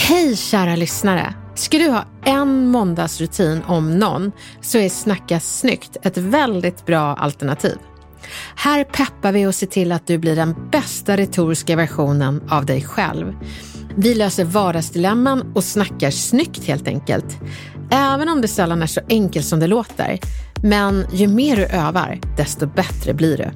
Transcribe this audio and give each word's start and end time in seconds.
Hej 0.00 0.36
kära 0.36 0.76
lyssnare! 0.76 1.34
Ska 1.54 1.78
du 1.78 1.90
ha 1.90 2.04
en 2.24 2.66
måndagsrutin 2.66 3.62
om 3.66 3.98
någon 3.98 4.32
så 4.60 4.78
är 4.78 4.88
Snacka 4.88 5.40
snyggt 5.40 5.96
ett 6.02 6.16
väldigt 6.16 6.86
bra 6.86 7.00
alternativ. 7.00 7.76
Här 8.56 8.84
peppar 8.84 9.32
vi 9.32 9.46
och 9.46 9.54
ser 9.54 9.66
till 9.66 9.92
att 9.92 10.06
du 10.06 10.18
blir 10.18 10.36
den 10.36 10.70
bästa 10.70 11.16
retoriska 11.16 11.76
versionen 11.76 12.42
av 12.50 12.66
dig 12.66 12.82
själv. 12.82 13.34
Vi 13.96 14.14
löser 14.14 14.44
vardagsdilemman 14.44 15.52
och 15.54 15.64
snackar 15.64 16.10
snyggt 16.10 16.64
helt 16.64 16.88
enkelt. 16.88 17.38
Även 17.90 18.28
om 18.28 18.40
det 18.40 18.48
sällan 18.48 18.82
är 18.82 18.86
så 18.86 19.00
enkelt 19.08 19.46
som 19.46 19.60
det 19.60 19.66
låter. 19.66 20.18
Men 20.62 21.06
ju 21.12 21.26
mer 21.26 21.56
du 21.56 21.64
övar, 21.64 22.20
desto 22.36 22.66
bättre 22.66 23.14
blir 23.14 23.36
du. 23.36 23.50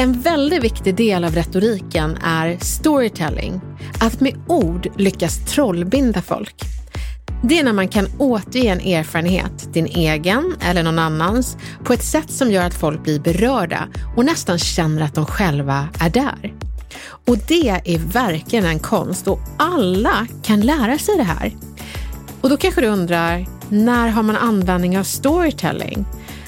En 0.00 0.20
väldigt 0.20 0.64
viktig 0.64 0.96
del 0.96 1.24
av 1.24 1.34
retoriken 1.34 2.16
är 2.24 2.58
storytelling. 2.60 3.60
Att 4.00 4.20
med 4.20 4.34
ord 4.46 4.88
lyckas 4.96 5.38
trollbinda 5.54 6.22
folk. 6.22 6.54
Det 7.42 7.58
är 7.58 7.64
när 7.64 7.72
man 7.72 7.88
kan 7.88 8.06
återge 8.18 8.68
en 8.68 8.80
erfarenhet, 8.80 9.72
din 9.72 9.86
egen 9.86 10.56
eller 10.60 10.82
någon 10.82 10.98
annans, 10.98 11.56
på 11.84 11.92
ett 11.92 12.04
sätt 12.04 12.30
som 12.30 12.50
gör 12.50 12.66
att 12.66 12.74
folk 12.74 13.02
blir 13.02 13.20
berörda 13.20 13.88
och 14.16 14.24
nästan 14.24 14.58
känner 14.58 15.02
att 15.02 15.14
de 15.14 15.26
själva 15.26 15.88
är 16.00 16.10
där. 16.10 16.54
Och 17.26 17.38
det 17.48 17.68
är 17.68 17.98
verkligen 17.98 18.64
en 18.64 18.78
konst 18.78 19.28
och 19.28 19.40
alla 19.58 20.26
kan 20.42 20.60
lära 20.60 20.98
sig 20.98 21.16
det 21.16 21.22
här. 21.22 21.56
Och 22.40 22.50
då 22.50 22.56
kanske 22.56 22.80
du 22.80 22.86
undrar, 22.86 23.46
när 23.68 24.08
har 24.08 24.22
man 24.22 24.36
användning 24.36 24.98
av 24.98 25.04
storytelling? 25.04 26.06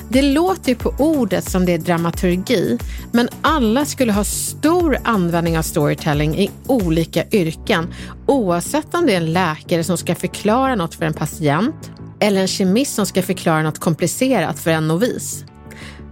Det 0.08 0.22
låter 0.22 0.68
ju 0.68 0.74
på 0.74 0.94
ordet 0.98 1.50
som 1.50 1.66
det 1.66 1.72
är 1.72 1.78
dramaturgi, 1.78 2.78
men 3.12 3.28
alla 3.42 3.84
skulle 3.84 4.12
ha 4.12 4.24
stor 4.24 4.98
användning 5.04 5.58
av 5.58 5.62
storytelling 5.62 6.38
i 6.38 6.50
olika 6.66 7.24
yrken, 7.30 7.94
oavsett 8.26 8.94
om 8.94 9.06
det 9.06 9.12
är 9.12 9.16
en 9.16 9.32
läkare 9.32 9.84
som 9.84 9.98
ska 9.98 10.14
förklara 10.14 10.74
något 10.74 10.94
för 10.94 11.04
en 11.04 11.14
patient 11.14 11.90
eller 12.20 12.40
en 12.40 12.48
kemist 12.48 12.94
som 12.94 13.06
ska 13.06 13.22
förklara 13.22 13.62
något 13.62 13.78
komplicerat 13.78 14.58
för 14.58 14.70
en 14.70 14.88
novis. 14.88 15.44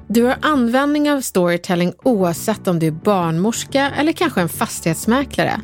Du 0.08 0.22
har 0.22 0.36
användning 0.42 1.10
av 1.10 1.20
storytelling 1.20 1.92
oavsett 2.02 2.68
om 2.68 2.78
du 2.78 2.86
är 2.86 2.90
barnmorska 2.90 3.90
eller 3.90 4.12
kanske 4.12 4.40
en 4.40 4.48
fastighetsmäklare. 4.48 5.60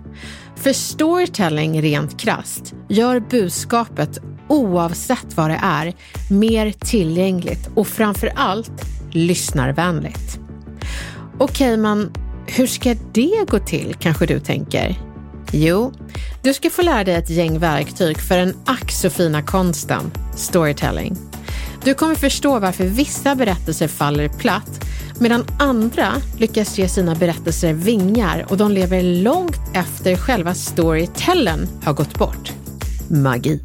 För 0.57 0.73
storytelling 0.73 1.83
rent 1.83 2.21
krast 2.21 2.75
gör 2.89 3.21
budskapet 3.21 4.19
oavsett 4.49 5.37
vad 5.37 5.51
det 5.51 5.61
är 5.63 5.95
mer 6.31 6.73
tillgängligt 6.73 7.69
och 7.75 7.87
framför 7.87 8.33
allt 8.37 8.73
lyssnarvänligt. 9.11 10.41
Okej, 11.39 11.67
okay, 11.67 11.77
men 11.77 12.13
hur 12.47 12.67
ska 12.67 12.95
det 13.13 13.47
gå 13.49 13.59
till 13.59 13.97
kanske 14.01 14.27
du 14.27 14.41
tänker? 14.41 15.01
Jo, 15.53 15.93
du 16.43 16.55
ska 16.55 16.71
få 16.71 16.83
lära 16.83 17.05
dig 17.05 17.15
ett 17.15 17.31
gäng 17.31 17.59
verktyg 17.59 18.19
för 18.19 18.39
den 18.39 18.55
ack 18.65 18.93
så 18.93 19.11
fina 19.11 19.43
konsten, 19.43 20.11
storytelling. 20.37 21.17
Du 21.85 21.95
kommer 21.95 22.15
förstå 22.15 22.59
varför 22.59 22.85
vissa 22.85 23.35
berättelser 23.35 23.89
faller 23.89 24.29
platt 24.29 24.85
medan 25.21 25.45
andra 25.59 26.13
lyckas 26.39 26.79
ge 26.79 26.89
sina 26.89 27.15
berättelser 27.15 27.73
vingar 27.73 28.47
och 28.49 28.57
de 28.57 28.73
lever 28.73 29.03
långt 29.03 29.61
efter 29.75 30.17
själva 30.17 30.55
storytellen 30.55 31.69
har 31.85 31.93
gått 31.93 32.19
bort. 32.19 32.53
Magi. 33.09 33.61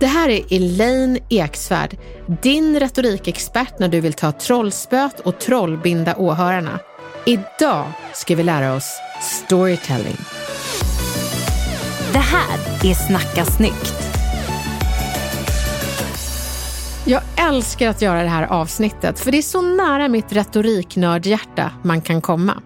Det 0.00 0.06
här 0.06 0.28
är 0.28 0.42
Elaine 0.50 1.18
Eksvärd, 1.28 1.96
din 2.42 2.80
retorikexpert 2.80 3.78
när 3.78 3.88
du 3.88 4.00
vill 4.00 4.12
ta 4.12 4.32
trollspöt 4.32 5.20
och 5.20 5.38
trollbinda 5.38 6.16
åhörarna. 6.16 6.78
Idag 7.26 7.86
ska 8.14 8.36
vi 8.36 8.42
lära 8.42 8.74
oss 8.74 9.00
storytelling. 9.20 10.16
Det 12.12 12.18
här 12.18 12.58
är 12.84 12.94
Snacka 12.94 13.44
snyggt. 13.44 14.01
Jag 17.04 17.22
älskar 17.36 17.88
att 17.88 18.02
göra 18.02 18.22
det 18.22 18.28
här 18.28 18.46
avsnittet 18.46 19.20
för 19.20 19.32
det 19.32 19.38
är 19.38 19.42
så 19.42 19.60
nära 19.62 20.08
mitt 20.08 20.32
retoriknördhjärta 20.32 21.70
man 21.84 22.00
kan 22.00 22.20
komma. 22.20 22.62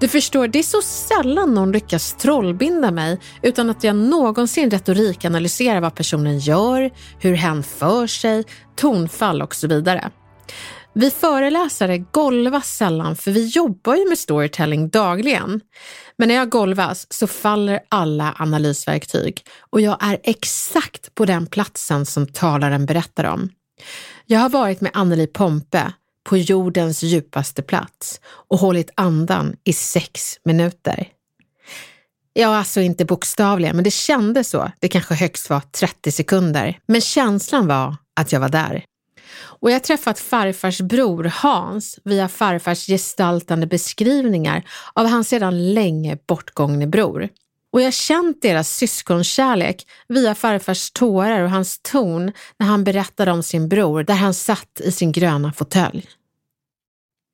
Du 0.00 0.08
förstår, 0.08 0.48
det 0.48 0.58
är 0.58 0.62
så 0.62 0.82
sällan 0.82 1.54
någon 1.54 1.72
lyckas 1.72 2.12
trollbinda 2.12 2.90
mig 2.90 3.20
utan 3.42 3.70
att 3.70 3.84
jag 3.84 3.96
någonsin 3.96 4.70
retorikanalyserar 4.70 5.80
vad 5.80 5.94
personen 5.94 6.38
gör, 6.38 6.90
hur 7.18 7.34
hen 7.34 7.62
för 7.62 8.06
sig, 8.06 8.44
tonfall 8.76 9.42
och 9.42 9.54
så 9.54 9.68
vidare. 9.68 10.10
Vi 10.92 11.10
föreläsare 11.10 11.98
golvas 11.98 12.76
sällan 12.76 13.16
för 13.16 13.30
vi 13.30 13.46
jobbar 13.46 13.96
ju 13.96 14.08
med 14.08 14.18
storytelling 14.18 14.88
dagligen. 14.88 15.60
Men 16.18 16.28
när 16.28 16.34
jag 16.34 16.50
golvas 16.50 17.06
så 17.10 17.26
faller 17.26 17.80
alla 17.88 18.34
analysverktyg 18.38 19.44
och 19.70 19.80
jag 19.80 19.96
är 20.00 20.18
exakt 20.24 21.14
på 21.14 21.24
den 21.24 21.46
platsen 21.46 22.06
som 22.06 22.26
talaren 22.26 22.86
berättar 22.86 23.24
om. 23.24 23.50
Jag 24.26 24.40
har 24.40 24.48
varit 24.48 24.80
med 24.80 24.90
Anneli 24.94 25.26
Pompe 25.26 25.92
på 26.24 26.36
jordens 26.36 27.02
djupaste 27.02 27.62
plats 27.62 28.20
och 28.24 28.58
hållit 28.58 28.90
andan 28.94 29.56
i 29.64 29.72
sex 29.72 30.38
minuter. 30.44 31.08
Ja, 32.32 32.56
alltså 32.56 32.80
inte 32.80 33.04
bokstavligen, 33.04 33.76
men 33.76 33.84
det 33.84 33.90
kändes 33.90 34.48
så. 34.48 34.70
Det 34.80 34.88
kanske 34.88 35.14
högst 35.14 35.50
var 35.50 35.60
30 35.60 36.12
sekunder. 36.12 36.78
Men 36.86 37.00
känslan 37.00 37.66
var 37.66 37.96
att 38.20 38.32
jag 38.32 38.40
var 38.40 38.48
där. 38.48 38.84
Och 39.36 39.70
jag 39.70 39.74
har 39.74 39.80
träffat 39.80 40.18
farfars 40.18 40.80
bror 40.80 41.24
Hans 41.24 41.98
via 42.04 42.28
farfars 42.28 42.86
gestaltande 42.86 43.66
beskrivningar 43.66 44.62
av 44.92 45.06
hans 45.06 45.28
sedan 45.28 45.74
länge 45.74 46.18
bortgångne 46.26 46.86
bror. 46.86 47.28
Och 47.76 47.82
jag 47.82 47.86
har 47.86 47.92
känt 47.92 48.42
deras 48.42 48.76
syskonkärlek 48.76 49.86
via 50.08 50.34
farfars 50.34 50.90
tårar 50.90 51.40
och 51.40 51.50
hans 51.50 51.80
ton 51.82 52.32
när 52.58 52.66
han 52.66 52.84
berättade 52.84 53.32
om 53.32 53.42
sin 53.42 53.68
bror 53.68 54.02
där 54.02 54.14
han 54.14 54.34
satt 54.34 54.80
i 54.80 54.92
sin 54.92 55.12
gröna 55.12 55.52
fåtölj. 55.52 56.08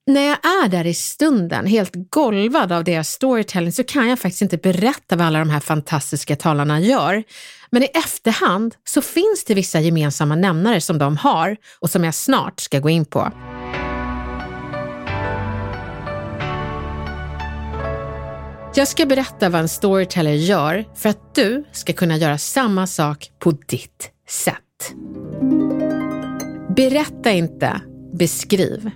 När 0.07 0.21
jag 0.21 0.39
är 0.45 0.69
där 0.69 0.87
i 0.87 0.95
stunden, 0.95 1.67
helt 1.67 1.93
golvad 1.95 2.73
av 2.73 2.85
deras 2.85 3.09
storytelling, 3.09 3.73
så 3.73 3.85
kan 3.85 4.09
jag 4.09 4.19
faktiskt 4.19 4.43
inte 4.43 4.57
berätta 4.57 5.17
vad 5.17 5.27
alla 5.27 5.39
de 5.39 5.51
här 5.51 5.61
fantastiska 5.61 6.37
talarna 6.37 6.81
gör. 6.81 7.23
Men 7.71 7.83
i 7.83 7.89
efterhand 7.95 8.75
så 8.85 9.03
finns 9.03 9.45
det 9.47 9.55
vissa 9.55 9.81
gemensamma 9.81 10.37
nämnare 10.37 10.81
som 10.81 10.99
de 10.99 11.17
har 11.17 11.57
och 11.81 11.91
som 11.91 12.05
jag 12.05 12.15
snart 12.15 12.61
ska 12.61 12.79
gå 12.79 12.91
in 12.91 13.05
på. 13.05 13.33
Jag 18.75 18.89
ska 18.89 19.07
berätta 19.07 19.49
vad 19.49 19.61
en 19.61 19.69
storyteller 19.69 20.33
gör 20.33 20.85
för 20.95 21.09
att 21.09 21.35
du 21.35 21.65
ska 21.73 21.93
kunna 21.93 22.17
göra 22.17 22.39
samma 22.39 22.87
sak 22.87 23.31
på 23.39 23.51
ditt 23.51 24.11
sätt. 24.29 24.95
Berätta 26.77 27.31
inte, 27.31 27.81
beskriv. 28.15 28.91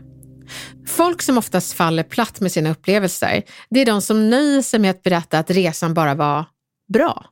Folk 0.86 1.22
som 1.22 1.38
oftast 1.38 1.72
faller 1.72 2.02
platt 2.02 2.40
med 2.40 2.52
sina 2.52 2.70
upplevelser, 2.70 3.42
det 3.70 3.80
är 3.80 3.86
de 3.86 4.02
som 4.02 4.30
nöjer 4.30 4.62
sig 4.62 4.80
med 4.80 4.90
att 4.90 5.02
berätta 5.02 5.38
att 5.38 5.50
resan 5.50 5.94
bara 5.94 6.14
var 6.14 6.44
bra. 6.92 7.26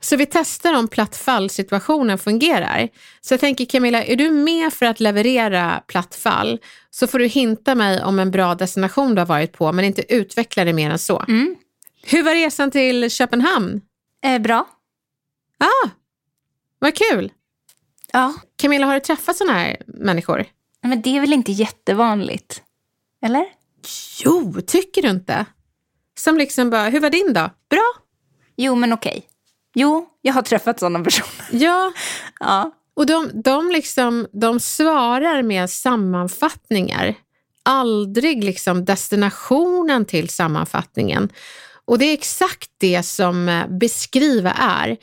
Så 0.00 0.16
vi 0.16 0.26
testar 0.26 0.78
om 0.78 0.88
plattfallsituationen 0.88 2.18
fungerar. 2.18 2.88
Så 3.20 3.34
jag 3.34 3.40
tänker 3.40 3.64
Camilla, 3.64 4.04
är 4.04 4.16
du 4.16 4.30
med 4.30 4.72
för 4.72 4.86
att 4.86 5.00
leverera 5.00 5.82
plattfall 5.86 6.58
så 6.90 7.06
får 7.06 7.18
du 7.18 7.26
hinta 7.26 7.74
mig 7.74 8.02
om 8.02 8.18
en 8.18 8.30
bra 8.30 8.54
destination 8.54 9.14
du 9.14 9.20
har 9.20 9.26
varit 9.26 9.52
på 9.52 9.72
men 9.72 9.84
inte 9.84 10.14
utveckla 10.14 10.64
det 10.64 10.72
mer 10.72 10.90
än 10.90 10.98
så. 10.98 11.24
Mm. 11.28 11.56
Hur 12.06 12.22
var 12.22 12.34
resan 12.34 12.70
till 12.70 13.10
Köpenhamn? 13.10 13.80
Eh, 14.24 14.38
bra. 14.38 14.68
Ah, 15.58 15.88
vad 16.78 16.94
kul. 16.94 17.32
Ja. 18.12 18.34
Camilla, 18.56 18.86
har 18.86 18.94
du 18.94 19.00
träffat 19.00 19.36
sådana 19.36 19.58
här 19.58 19.76
människor? 19.86 20.44
Men 20.82 21.02
det 21.02 21.16
är 21.16 21.20
väl 21.20 21.32
inte 21.32 21.52
jättevanligt? 21.52 22.62
Eller? 23.26 23.44
Jo, 24.24 24.54
tycker 24.66 25.02
du 25.02 25.08
inte? 25.08 25.44
Som 26.18 26.38
liksom 26.38 26.70
bara, 26.70 26.88
hur 26.88 27.00
var 27.00 27.10
din 27.10 27.32
dag? 27.32 27.50
Bra. 27.70 27.92
Jo, 28.56 28.74
men 28.74 28.92
okej. 28.92 29.26
Jo, 29.74 30.08
jag 30.22 30.32
har 30.32 30.42
träffat 30.42 30.78
sådana 30.80 31.04
personer. 31.04 31.30
Ja, 31.64 31.92
Ja. 32.40 32.70
och 32.94 33.06
de, 33.06 33.30
de, 33.42 33.70
liksom, 33.70 34.26
de 34.32 34.60
svarar 34.60 35.42
med 35.42 35.70
sammanfattningar. 35.70 37.14
Aldrig 37.62 38.44
liksom 38.44 38.84
destinationen 38.84 40.04
till 40.04 40.28
sammanfattningen. 40.28 41.28
Och 41.86 41.98
det 41.98 42.04
är 42.04 42.12
exakt 42.12 42.70
det 42.78 43.02
som 43.02 43.48
eh, 43.48 43.66
beskriva 43.68 44.52
är. 44.52 44.96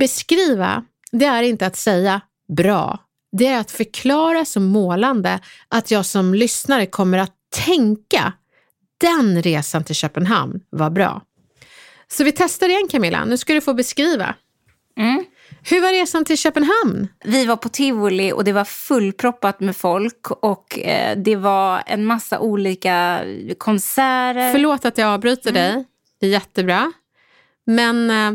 Beskriva, 0.00 0.84
det 1.12 1.24
är 1.24 1.42
inte 1.42 1.66
att 1.66 1.76
säga 1.76 2.20
bra. 2.48 2.98
Det 3.32 3.46
är 3.46 3.58
att 3.60 3.70
förklara 3.70 4.44
så 4.44 4.60
målande 4.60 5.40
att 5.68 5.90
jag 5.90 6.06
som 6.06 6.34
lyssnare 6.34 6.86
kommer 6.86 7.18
att 7.18 7.32
tänka 7.64 8.32
den 8.98 9.42
resan 9.42 9.84
till 9.84 9.94
Köpenhamn 9.94 10.60
var 10.70 10.90
bra. 10.90 11.22
Så 12.08 12.24
vi 12.24 12.32
testar 12.32 12.68
igen 12.68 12.88
Camilla, 12.90 13.24
nu 13.24 13.36
ska 13.36 13.54
du 13.54 13.60
få 13.60 13.74
beskriva. 13.74 14.34
Mm. 14.98 15.24
Hur 15.62 15.80
var 15.80 15.92
resan 15.92 16.24
till 16.24 16.38
Köpenhamn? 16.38 17.08
Vi 17.24 17.44
var 17.44 17.56
på 17.56 17.68
tivoli 17.68 18.32
och 18.32 18.44
det 18.44 18.52
var 18.52 18.64
fullproppat 18.64 19.60
med 19.60 19.76
folk 19.76 20.30
och 20.30 20.78
eh, 20.78 21.16
det 21.16 21.36
var 21.36 21.82
en 21.86 22.04
massa 22.04 22.38
olika 22.38 23.20
konserter. 23.58 24.52
Förlåt 24.52 24.84
att 24.84 24.98
jag 24.98 25.08
avbryter 25.08 25.52
dig, 25.52 25.84
det 26.20 26.26
är 26.26 26.30
jättebra. 26.30 26.92
Men 27.66 28.10
eh, 28.10 28.32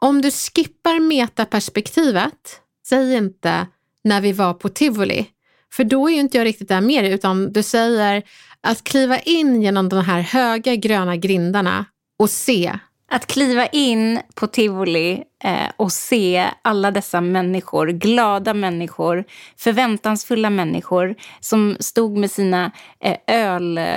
om 0.00 0.22
du 0.22 0.30
skippar 0.30 1.00
metaperspektivet, 1.00 2.60
säg 2.86 3.16
inte 3.16 3.66
när 4.04 4.20
vi 4.20 4.32
var 4.32 4.54
på 4.54 4.68
tivoli. 4.68 5.26
För 5.72 5.84
då 5.84 6.08
är 6.08 6.12
ju 6.12 6.20
inte 6.20 6.38
jag 6.38 6.44
riktigt 6.44 6.68
där 6.68 6.80
med 6.80 7.04
dig, 7.04 7.12
utan 7.12 7.52
du 7.52 7.62
säger 7.62 8.22
att 8.60 8.84
kliva 8.84 9.18
in 9.18 9.62
genom 9.62 9.88
de 9.88 10.04
här 10.04 10.20
höga 10.20 10.74
gröna 10.74 11.16
grindarna 11.16 11.84
och 12.18 12.30
se. 12.30 12.78
Att 13.10 13.26
kliva 13.26 13.66
in 13.66 14.20
på 14.34 14.46
tivoli 14.46 15.22
eh, 15.44 15.70
och 15.76 15.92
se 15.92 16.50
alla 16.62 16.90
dessa 16.90 17.20
människor, 17.20 17.86
glada 17.86 18.54
människor, 18.54 19.24
förväntansfulla 19.56 20.50
människor 20.50 21.14
som 21.40 21.76
stod 21.80 22.16
med 22.16 22.30
sina 22.30 22.72
eh, 23.00 23.16
öl... 23.26 23.80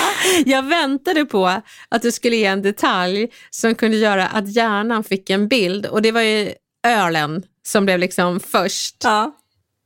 Jag 0.46 0.62
väntade 0.62 1.24
på 1.24 1.46
att 1.88 2.02
du 2.02 2.12
skulle 2.12 2.36
ge 2.36 2.44
en 2.46 2.62
detalj 2.62 3.28
som 3.50 3.74
kunde 3.74 3.96
göra 3.96 4.26
att 4.26 4.48
hjärnan 4.48 5.04
fick 5.04 5.30
en 5.30 5.48
bild 5.48 5.86
och 5.86 6.02
det 6.02 6.12
var 6.12 6.20
ju 6.20 6.52
ölen 6.86 7.42
som 7.66 7.84
blev 7.84 7.98
liksom 7.98 8.40
först. 8.40 8.96
ja, 9.04 9.32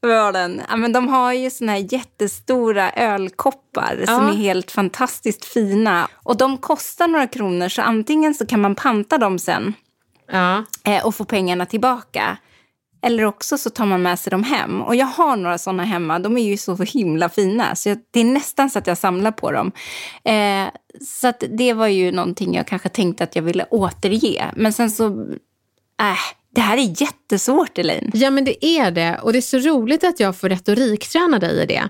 ölen. 0.06 0.62
Ja, 0.68 0.76
men 0.76 0.92
de 0.92 1.08
har 1.08 1.32
ju 1.32 1.50
såna 1.50 1.72
här 1.72 1.86
jättestora 1.92 2.92
ölkoppar 2.92 4.02
som 4.06 4.14
Ja. 4.14 4.30
är 4.32 4.36
helt 4.36 4.70
fantastiskt 4.70 5.44
fina. 5.44 6.08
Och 6.14 6.36
de 6.36 6.58
kostar 6.58 7.08
några 7.08 7.26
kronor 7.26 7.68
så 7.68 7.82
antingen 7.82 8.34
så 8.34 8.46
kan 8.46 8.60
man 8.60 8.74
panta 8.74 9.18
dem 9.18 9.38
sen 9.38 9.74
Ja. 10.32 10.64
eh, 10.84 11.06
och 11.06 11.14
få 11.14 11.24
pengarna 11.24 11.66
tillbaka. 11.66 12.36
Eller 13.02 13.24
också 13.24 13.58
så 13.58 13.70
tar 13.70 13.86
man 13.86 14.02
med 14.02 14.18
sig 14.18 14.30
dem 14.30 14.42
hem. 14.42 14.82
Och 14.82 14.96
jag 14.96 15.06
har 15.06 15.36
några 15.36 15.58
såna 15.58 15.84
hemma. 15.84 16.18
De 16.18 16.38
är 16.38 16.44
ju 16.44 16.56
så 16.56 16.76
himla 16.76 17.28
fina. 17.28 17.76
Så 17.76 17.88
jag, 17.88 17.98
det 18.10 18.20
är 18.20 18.24
nästan 18.24 18.70
så 18.70 18.78
att 18.78 18.86
jag 18.86 18.98
samlar 18.98 19.32
på 19.32 19.52
dem. 19.52 19.72
Eh, 20.24 20.68
så 21.06 21.32
det 21.50 21.72
var 21.72 21.86
ju 21.86 22.12
någonting 22.12 22.54
jag 22.54 22.66
kanske 22.66 22.88
tänkte 22.88 23.24
att 23.24 23.36
jag 23.36 23.42
ville 23.42 23.66
återge. 23.70 24.44
Men 24.56 24.72
sen 24.72 24.90
så... 24.90 25.06
Äh, 26.00 26.16
det 26.54 26.60
här 26.60 26.76
är 26.76 27.02
jättesvårt, 27.02 27.78
Elaine. 27.78 28.10
Ja, 28.14 28.30
men 28.30 28.44
det 28.44 28.66
är 28.66 28.90
det. 28.90 29.18
Och 29.22 29.32
det 29.32 29.38
är 29.38 29.42
så 29.42 29.58
roligt 29.58 30.04
att 30.04 30.20
jag 30.20 30.36
får 30.36 30.48
retorikträna 30.48 31.38
dig 31.38 31.62
i 31.62 31.66
det. 31.66 31.88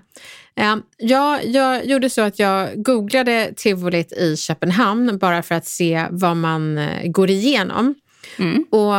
Eh, 0.56 0.76
Jag, 0.96 1.46
jag 1.46 1.86
gjorde 1.86 2.10
så 2.10 2.20
att 2.20 2.38
jag 2.38 2.84
googlade 2.84 3.52
tivolit 3.56 4.12
i 4.12 4.36
Köpenhamn 4.36 5.18
bara 5.18 5.42
för 5.42 5.54
att 5.54 5.66
se 5.66 6.06
vad 6.10 6.36
man 6.36 6.78
eh, 6.78 7.10
går 7.10 7.30
igenom. 7.30 7.94
Mm. 8.38 8.64
Och 8.70 8.94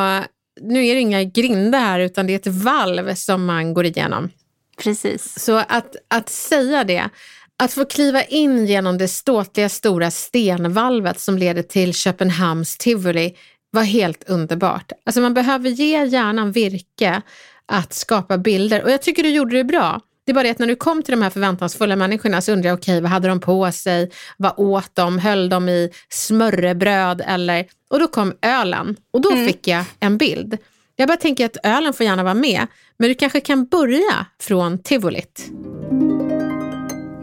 nu 0.61 0.87
är 0.87 0.95
det 0.95 1.01
inga 1.01 1.23
grindar 1.23 1.79
här 1.79 1.99
utan 1.99 2.27
det 2.27 2.33
är 2.33 2.35
ett 2.35 2.47
valv 2.47 3.15
som 3.15 3.45
man 3.45 3.73
går 3.73 3.85
igenom. 3.85 4.29
Precis. 4.77 5.39
Så 5.39 5.55
att, 5.57 5.95
att 6.07 6.29
säga 6.29 6.83
det, 6.83 7.09
att 7.57 7.73
få 7.73 7.85
kliva 7.85 8.23
in 8.23 8.65
genom 8.65 8.97
det 8.97 9.07
ståtliga 9.07 9.69
stora 9.69 10.11
stenvalvet 10.11 11.19
som 11.19 11.37
leder 11.37 11.63
till 11.63 11.93
Köpenhamns 11.93 12.77
tivoli 12.77 13.35
var 13.71 13.83
helt 13.83 14.29
underbart. 14.29 14.91
Alltså 15.05 15.21
man 15.21 15.33
behöver 15.33 15.69
ge 15.69 16.05
hjärnan 16.05 16.51
virke 16.51 17.21
att 17.65 17.93
skapa 17.93 18.37
bilder 18.37 18.83
och 18.83 18.91
jag 18.91 19.01
tycker 19.01 19.23
du 19.23 19.29
gjorde 19.29 19.57
det 19.57 19.63
bra. 19.63 20.01
Det 20.25 20.31
är 20.31 20.33
bara 20.33 20.43
det 20.43 20.49
att 20.49 20.59
när 20.59 20.67
du 20.67 20.75
kom 20.75 21.03
till 21.03 21.11
de 21.11 21.21
här 21.21 21.29
förväntansfulla 21.29 21.95
människorna 21.95 22.41
så 22.41 22.51
undrar 22.51 22.69
jag, 22.69 22.77
okej, 22.77 23.01
vad 23.01 23.11
hade 23.11 23.27
de 23.27 23.39
på 23.39 23.71
sig? 23.71 24.11
Vad 24.37 24.53
åt 24.57 24.91
de? 24.93 25.19
Höll 25.19 25.49
de 25.49 25.69
i 25.69 25.89
smörrebröd 26.09 27.21
eller? 27.27 27.65
Och 27.91 27.99
då 27.99 28.07
kom 28.07 28.33
ölen 28.41 28.95
och 29.13 29.21
då 29.21 29.31
fick 29.35 29.67
jag 29.67 29.83
en 29.99 30.17
bild. 30.17 30.57
Jag 30.95 31.07
bara 31.07 31.17
tänker 31.17 31.45
att 31.45 31.57
ölen 31.63 31.93
får 31.93 32.05
gärna 32.05 32.23
vara 32.23 32.33
med, 32.33 32.67
men 32.97 33.09
du 33.09 33.15
kanske 33.15 33.39
kan 33.39 33.65
börja 33.65 34.25
från 34.41 34.83
tivolit. 34.83 35.51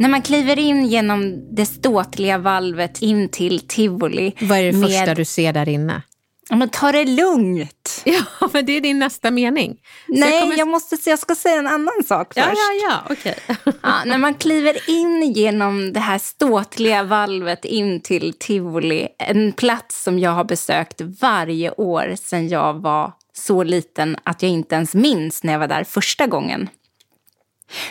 När 0.01 0.09
man 0.09 0.23
kliver 0.23 0.59
in 0.59 0.87
genom 0.87 1.47
det 1.55 1.67
ståtliga 1.67 2.39
valvet 2.39 3.03
in 3.03 3.29
till 3.29 3.61
tivoli. 3.61 4.35
Vad 4.41 4.59
är 4.59 4.63
det 4.63 4.73
med- 4.79 4.89
första 4.91 5.15
du 5.15 5.25
ser 5.25 5.53
där 5.53 5.69
inne? 5.69 6.03
Ja, 6.51 6.57
men 6.57 6.69
ta 6.69 6.93
det 6.93 7.05
lugnt. 7.05 8.03
Ja, 8.05 8.49
men 8.53 8.67
det 8.67 8.73
är 8.77 8.81
din 8.81 8.99
nästa 8.99 9.31
mening. 9.31 9.77
Nej, 10.09 10.31
jag, 10.33 10.41
kommer- 10.43 10.65
måste, 10.65 10.97
säga- 10.97 11.13
jag 11.13 11.19
ska 11.19 11.35
säga 11.35 11.59
en 11.59 11.67
annan 11.67 12.05
sak 12.09 12.33
Ja, 12.37 12.43
först. 12.43 12.57
ja, 12.57 12.89
ja, 12.91 13.13
okej. 13.15 13.39
Ja, 13.83 14.05
när 14.07 14.19
man 14.19 14.35
kliver 14.35 14.91
in 14.91 15.33
genom 15.33 15.93
det 15.93 16.01
här 16.01 16.19
ståtliga 16.19 17.03
valvet 17.03 17.65
in 17.65 18.01
till 18.01 18.35
tivoli, 18.39 19.09
en 19.19 19.53
plats 19.53 20.03
som 20.03 20.19
jag 20.19 20.31
har 20.31 20.45
besökt 20.45 21.01
varje 21.01 21.71
år 21.71 22.15
sedan 22.23 22.49
jag 22.49 22.75
var 22.75 23.13
så 23.33 23.63
liten 23.63 24.17
att 24.25 24.43
jag 24.43 24.51
inte 24.53 24.75
ens 24.75 24.95
minns 24.95 25.43
när 25.43 25.53
jag 25.53 25.61
var 25.61 25.69
där 25.69 25.85
första 25.85 26.27
gången. 26.27 26.69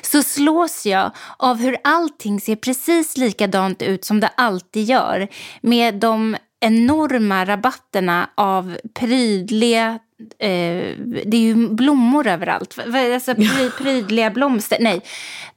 Så 0.01 0.23
slås 0.23 0.85
jag 0.85 1.11
av 1.37 1.57
hur 1.57 1.77
allting 1.83 2.41
ser 2.41 2.55
precis 2.55 3.17
likadant 3.17 3.81
ut 3.81 4.05
som 4.05 4.19
det 4.19 4.27
alltid 4.37 4.83
gör. 4.83 5.27
Med 5.61 5.95
de 5.95 6.37
enorma 6.59 7.45
rabatterna 7.45 8.29
av 8.35 8.77
prydliga 8.93 9.99
Eh, 10.39 10.97
det 11.25 11.37
är 11.37 11.41
ju 11.41 11.69
blommor 11.69 12.27
överallt. 12.27 12.79
Alltså, 13.13 13.35
pry, 13.35 13.69
prydliga 13.77 14.31
blomster. 14.31 14.77
Nej, 14.79 15.01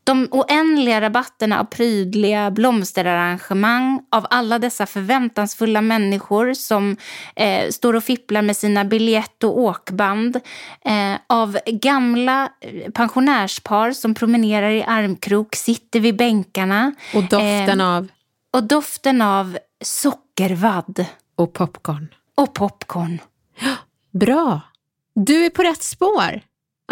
de 0.05 0.29
oändliga 0.31 1.01
rabatterna 1.01 1.61
av 1.61 1.65
prydliga 1.65 2.51
blomsterarrangemang 2.51 4.03
av 4.11 4.27
alla 4.31 4.59
dessa 4.59 4.87
förväntansfulla 4.87 5.81
människor 5.81 6.55
som 6.55 6.97
eh, 7.37 7.69
står 7.71 7.97
och 7.97 8.05
fipplar 8.05 8.43
med 8.43 8.57
sina 8.57 8.85
biljett 8.85 9.45
och 9.45 9.59
åkband. 9.59 10.37
Eh, 10.85 11.15
av 11.27 11.59
gamla 11.67 12.49
eh, 12.61 12.91
pensionärspar 12.91 13.93
som 13.93 14.15
promenerar 14.15 14.71
i 14.71 14.83
armkrok, 14.83 15.57
sitter 15.57 16.01
vid 16.01 16.17
bänkarna. 16.17 16.93
Och 17.15 17.23
doften 17.23 17.81
Eh, 17.81 17.97
av 17.97 18.09
Och 18.53 18.63
doften 18.63 19.23
av 19.23 19.59
sockervadd 19.85 21.05
och 21.37 21.53
popcorn. 21.53 22.15
och 22.35 22.55
popcorn. 22.55 23.19
Bra. 24.13 24.61
Du 25.15 25.45
är 25.45 25.51
på 25.51 25.63
rätt 25.63 25.83
spår. 25.83 26.41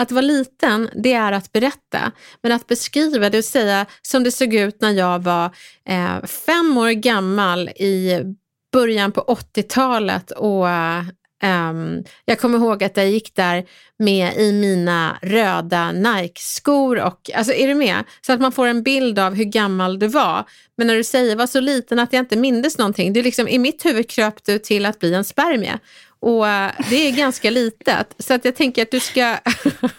Att 0.00 0.12
vara 0.12 0.22
liten, 0.22 0.90
det 0.94 1.12
är 1.12 1.32
att 1.32 1.52
berätta. 1.52 2.12
Men 2.42 2.52
att 2.52 2.66
beskriva, 2.66 3.30
det 3.30 3.36
vill 3.36 3.44
säga 3.44 3.86
som 4.02 4.24
det 4.24 4.32
såg 4.32 4.54
ut 4.54 4.80
när 4.80 4.90
jag 4.90 5.18
var 5.18 5.50
eh, 5.84 6.24
fem 6.24 6.78
år 6.78 6.90
gammal 6.90 7.68
i 7.68 8.20
början 8.72 9.12
på 9.12 9.20
80-talet 9.20 10.30
och 10.30 10.68
ehm, 11.42 12.04
jag 12.24 12.38
kommer 12.38 12.58
ihåg 12.58 12.84
att 12.84 12.96
jag 12.96 13.08
gick 13.08 13.34
där 13.34 13.64
med 13.98 14.36
i 14.36 14.52
mina 14.52 15.18
röda 15.22 15.92
Nike-skor. 15.92 17.00
Och, 17.00 17.30
alltså 17.34 17.52
är 17.52 17.68
du 17.68 17.74
med? 17.74 18.04
Så 18.26 18.32
att 18.32 18.40
man 18.40 18.52
får 18.52 18.66
en 18.66 18.82
bild 18.82 19.18
av 19.18 19.34
hur 19.34 19.44
gammal 19.44 19.98
du 19.98 20.06
var. 20.06 20.44
Men 20.76 20.86
när 20.86 20.94
du 20.94 21.04
säger 21.04 21.36
var 21.36 21.46
så 21.46 21.60
liten 21.60 21.98
att 21.98 22.12
jag 22.12 22.20
inte 22.20 22.36
mindes 22.36 22.78
någonting, 22.78 23.12
det 23.12 23.20
är 23.20 23.24
liksom, 23.24 23.48
i 23.48 23.58
mitt 23.58 23.84
huvud 23.84 24.10
kröp 24.10 24.44
du 24.44 24.58
till 24.58 24.86
att 24.86 24.98
bli 24.98 25.14
en 25.14 25.24
spermie. 25.24 25.78
Och 26.20 26.48
eh, 26.48 26.70
det 26.90 27.08
är 27.08 27.12
ganska 27.12 27.50
litet. 27.50 28.14
Så 28.18 28.34
att 28.34 28.44
jag 28.44 28.56
tänker 28.56 28.82
att 28.82 28.90
du 28.90 29.00
ska... 29.00 29.36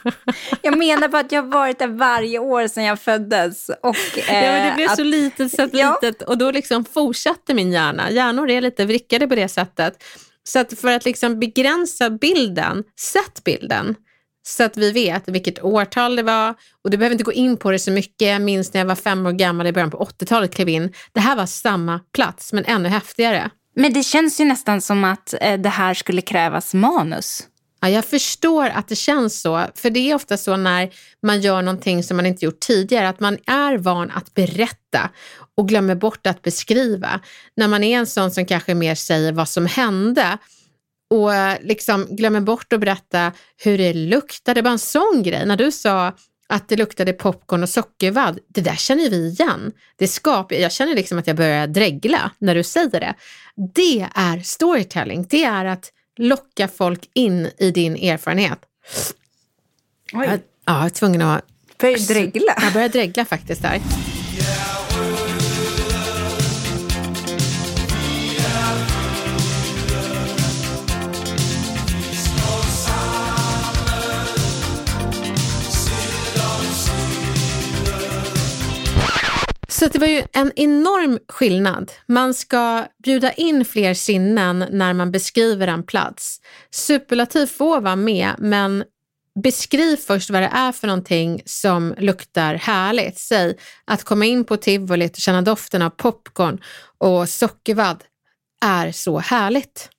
Jag 0.61 0.77
menar 0.77 1.07
bara 1.07 1.19
att 1.19 1.31
jag 1.31 1.41
har 1.41 1.49
varit 1.49 1.79
där 1.79 1.87
varje 1.87 2.39
år 2.39 2.67
sedan 2.67 2.83
jag 2.83 2.99
föddes. 2.99 3.69
Och, 3.69 4.17
eh, 4.17 4.43
ja, 4.45 4.51
men 4.51 4.67
det 4.67 4.75
blev 4.75 4.89
att, 4.89 4.95
så 4.95 5.03
litet 5.03 5.51
så 5.51 5.61
att 5.61 5.73
Ja. 5.73 5.99
litet 6.01 6.21
och 6.21 6.37
då 6.37 6.51
liksom 6.51 6.85
fortsatte 6.85 7.53
min 7.53 7.71
hjärna. 7.71 8.11
Hjärnor 8.11 8.49
är 8.49 8.61
lite 8.61 8.85
vrickade 8.85 9.27
på 9.27 9.35
det 9.35 9.47
sättet. 9.47 10.03
Så 10.49 10.59
att 10.59 10.79
för 10.79 10.91
att 10.91 11.05
liksom 11.05 11.39
begränsa 11.39 12.09
bilden, 12.09 12.83
sätt 12.99 13.43
bilden. 13.43 13.95
så 14.47 14.63
att 14.63 14.77
vi 14.77 14.91
vet 14.91 15.27
vilket 15.27 15.63
årtal 15.63 16.15
det 16.15 16.23
var 16.23 16.55
och 16.83 16.89
du 16.89 16.97
behöver 16.97 17.13
inte 17.13 17.23
gå 17.23 17.33
in 17.33 17.57
på 17.57 17.71
det 17.71 17.79
så 17.79 17.91
mycket. 17.91 18.27
Jag 18.27 18.41
minns 18.41 18.73
när 18.73 18.81
jag 18.81 18.85
var 18.85 18.95
fem 18.95 19.25
år 19.25 19.31
gammal 19.31 19.67
i 19.67 19.71
början 19.71 19.91
på 19.91 19.97
80-talet 19.97 20.55
klev 20.55 20.69
in. 20.69 20.93
Det 21.11 21.19
här 21.19 21.35
var 21.35 21.45
samma 21.45 21.99
plats 22.13 22.53
men 22.53 22.65
ännu 22.65 22.89
häftigare. 22.89 23.49
Men 23.75 23.93
det 23.93 24.03
känns 24.03 24.39
ju 24.39 24.45
nästan 24.45 24.81
som 24.81 25.03
att 25.03 25.33
eh, 25.41 25.59
det 25.59 25.69
här 25.69 25.93
skulle 25.93 26.21
krävas 26.21 26.73
manus. 26.73 27.47
Ja, 27.81 27.89
jag 27.89 28.05
förstår 28.05 28.65
att 28.65 28.87
det 28.87 28.95
känns 28.95 29.41
så, 29.41 29.65
för 29.75 29.89
det 29.89 30.11
är 30.11 30.15
ofta 30.15 30.37
så 30.37 30.57
när 30.57 30.89
man 31.23 31.41
gör 31.41 31.61
någonting 31.61 32.03
som 32.03 32.17
man 32.17 32.25
inte 32.25 32.45
gjort 32.45 32.59
tidigare, 32.59 33.09
att 33.09 33.19
man 33.19 33.37
är 33.45 33.77
van 33.77 34.11
att 34.11 34.33
berätta 34.33 35.09
och 35.59 35.67
glömmer 35.67 35.95
bort 35.95 36.27
att 36.27 36.41
beskriva. 36.41 37.19
När 37.55 37.67
man 37.67 37.83
är 37.83 37.97
en 37.97 38.07
sån 38.07 38.31
som 38.31 38.45
kanske 38.45 38.75
mer 38.75 38.95
säger 38.95 39.31
vad 39.31 39.49
som 39.49 39.65
hände 39.65 40.37
och 41.09 41.31
liksom 41.61 42.07
glömmer 42.09 42.41
bort 42.41 42.73
att 42.73 42.79
berätta 42.79 43.31
hur 43.63 43.77
det 43.77 43.93
luktade, 43.93 44.63
bara 44.63 44.71
en 44.71 44.79
sån 44.79 45.23
grej. 45.23 45.45
När 45.45 45.57
du 45.57 45.71
sa 45.71 46.13
att 46.49 46.69
det 46.69 46.75
luktade 46.75 47.13
popcorn 47.13 47.63
och 47.63 47.69
sockervadd, 47.69 48.39
det 48.47 48.61
där 48.61 48.75
känner 48.75 49.09
vi 49.09 49.27
igen. 49.27 49.71
Det 49.95 50.07
skapar, 50.07 50.55
jag 50.55 50.71
känner 50.71 50.95
liksom 50.95 51.19
att 51.19 51.27
jag 51.27 51.35
börjar 51.35 51.67
dregla 51.67 52.31
när 52.37 52.55
du 52.55 52.63
säger 52.63 52.99
det. 52.99 53.13
Det 53.73 54.07
är 54.15 54.39
storytelling, 54.39 55.25
det 55.29 55.43
är 55.43 55.65
att 55.65 55.91
locka 56.17 56.67
folk 56.67 57.09
in 57.13 57.49
i 57.57 57.71
din 57.71 57.95
erfarenhet. 57.95 58.59
Oj. 60.13 60.25
Jag, 60.27 60.39
ja, 60.65 60.77
jag 60.77 60.85
är 60.85 60.89
tvungen 60.89 61.21
att... 61.21 61.45
Börjar 61.77 62.07
dregla? 62.07 62.53
Jag 62.61 62.73
börjar 62.73 62.89
dregla 62.89 63.25
faktiskt 63.25 63.61
där. 63.61 63.81
Så 79.79 79.87
det 79.87 79.99
var 79.99 80.07
ju 80.07 80.23
en 80.33 80.51
enorm 80.55 81.19
skillnad. 81.27 81.91
Man 82.05 82.33
ska 82.33 82.85
bjuda 83.03 83.33
in 83.33 83.65
fler 83.65 83.93
sinnen 83.93 84.65
när 84.71 84.93
man 84.93 85.11
beskriver 85.11 85.67
en 85.67 85.83
plats. 85.83 86.41
Superlativ 86.71 87.45
får 87.45 87.81
vara 87.81 87.95
med, 87.95 88.35
men 88.37 88.83
beskriv 89.43 89.95
först 89.97 90.29
vad 90.29 90.41
det 90.41 90.51
är 90.53 90.71
för 90.71 90.87
någonting 90.87 91.41
som 91.45 91.95
luktar 91.97 92.55
härligt. 92.55 93.17
Säg 93.17 93.57
att 93.85 94.03
komma 94.03 94.25
in 94.25 94.43
på 94.45 94.57
tivolit 94.57 95.13
och 95.13 95.21
känna 95.21 95.41
doften 95.41 95.81
av 95.81 95.89
popcorn 95.89 96.61
och 96.97 97.29
sockervadd 97.29 98.03
är 98.65 98.91
så 98.91 99.19
härligt. 99.19 99.89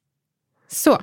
Så. 0.68 1.02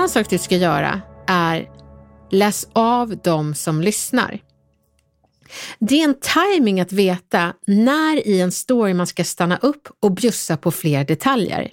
Annan 0.00 0.08
sak 0.08 0.30
du 0.30 0.38
ska 0.38 0.56
göra 0.56 1.00
är 1.26 1.68
läs 2.30 2.68
av 2.72 3.16
de 3.24 3.54
som 3.54 3.80
lyssnar. 3.80 4.38
Det 5.78 6.00
är 6.00 6.04
en 6.04 6.20
timing 6.20 6.80
att 6.80 6.92
veta 6.92 7.54
när 7.66 8.26
i 8.28 8.40
en 8.40 8.52
story 8.52 8.94
man 8.94 9.06
ska 9.06 9.24
stanna 9.24 9.56
upp 9.56 9.88
och 10.02 10.12
bjussa 10.12 10.56
på 10.56 10.70
fler 10.70 11.04
detaljer. 11.04 11.70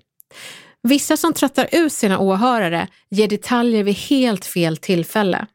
Vissa 0.83 1.17
som 1.17 1.33
tröttar 1.33 1.69
ut 1.71 1.93
sina 1.93 2.19
åhörare 2.19 2.87
ger 3.09 3.27
detaljer 3.27 3.83
vid 3.83 3.95
helt 3.95 4.45
fel 4.45 4.77
tillfälle. 4.77 5.47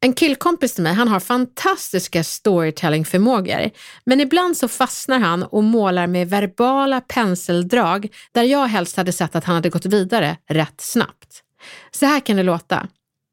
En 0.00 0.12
killkompis 0.12 0.74
till 0.74 0.82
mig, 0.82 0.94
han 0.94 1.08
har 1.08 1.20
fantastiska 1.20 2.24
storytellingförmågor, 2.24 3.70
men 4.04 4.20
ibland 4.20 4.56
så 4.56 4.68
fastnar 4.68 5.18
han 5.18 5.42
och 5.42 5.64
målar 5.64 6.06
med 6.06 6.30
verbala 6.30 7.00
penseldrag 7.00 8.08
där 8.32 8.42
jag 8.42 8.66
helst 8.66 8.96
hade 8.96 9.12
sett 9.12 9.36
att 9.36 9.44
han 9.44 9.54
hade 9.54 9.70
gått 9.70 9.86
vidare 9.86 10.36
rätt 10.48 10.80
snabbt. 10.80 11.42
Så 11.90 12.06
här 12.06 12.20
kan 12.20 12.36
det 12.36 12.42
låta. 12.42 12.88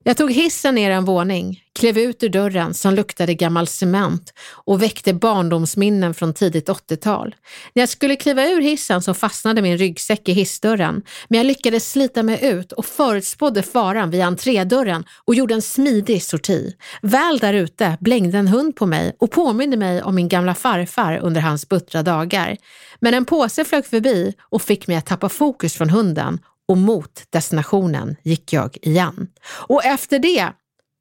Jag 0.05 0.17
tog 0.17 0.31
hissen 0.31 0.75
ner 0.75 0.91
en 0.91 1.05
våning, 1.05 1.63
klev 1.79 1.97
ut 1.97 2.23
ur 2.23 2.29
dörren 2.29 2.73
som 2.73 2.93
luktade 2.93 3.33
gammal 3.33 3.67
cement 3.67 4.33
och 4.65 4.81
väckte 4.81 5.13
barndomsminnen 5.13 6.13
från 6.13 6.33
tidigt 6.33 6.69
80-tal. 6.69 7.35
När 7.73 7.81
jag 7.81 7.89
skulle 7.89 8.15
kliva 8.15 8.45
ur 8.45 8.61
hissen 8.61 9.01
så 9.01 9.13
fastnade 9.13 9.61
min 9.61 9.77
ryggsäck 9.77 10.29
i 10.29 10.33
hissdörren, 10.33 11.01
men 11.27 11.37
jag 11.37 11.45
lyckades 11.45 11.91
slita 11.91 12.23
mig 12.23 12.45
ut 12.45 12.71
och 12.71 12.85
förutspådde 12.85 13.63
faran 13.63 14.09
vid 14.09 14.21
entrédörren 14.21 15.05
och 15.25 15.35
gjorde 15.35 15.53
en 15.53 15.61
smidig 15.61 16.23
sorti. 16.23 16.75
Väl 17.01 17.39
där 17.39 17.53
ute 17.53 17.97
blängde 18.01 18.37
en 18.37 18.47
hund 18.47 18.75
på 18.75 18.85
mig 18.85 19.15
och 19.19 19.31
påminde 19.31 19.77
mig 19.77 20.03
om 20.03 20.15
min 20.15 20.29
gamla 20.29 20.55
farfar 20.55 21.17
under 21.17 21.41
hans 21.41 21.69
buttra 21.69 22.03
dagar. 22.03 22.57
Men 22.99 23.13
en 23.13 23.25
påse 23.25 23.65
flög 23.65 23.85
förbi 23.85 24.33
och 24.41 24.61
fick 24.61 24.87
mig 24.87 24.97
att 24.97 25.05
tappa 25.05 25.29
fokus 25.29 25.73
från 25.73 25.89
hunden 25.89 26.39
och 26.67 26.77
mot 26.77 27.23
destinationen 27.29 28.15
gick 28.23 28.53
jag 28.53 28.77
igen. 28.81 29.27
Och 29.67 29.85
efter 29.85 30.19
det 30.19 30.53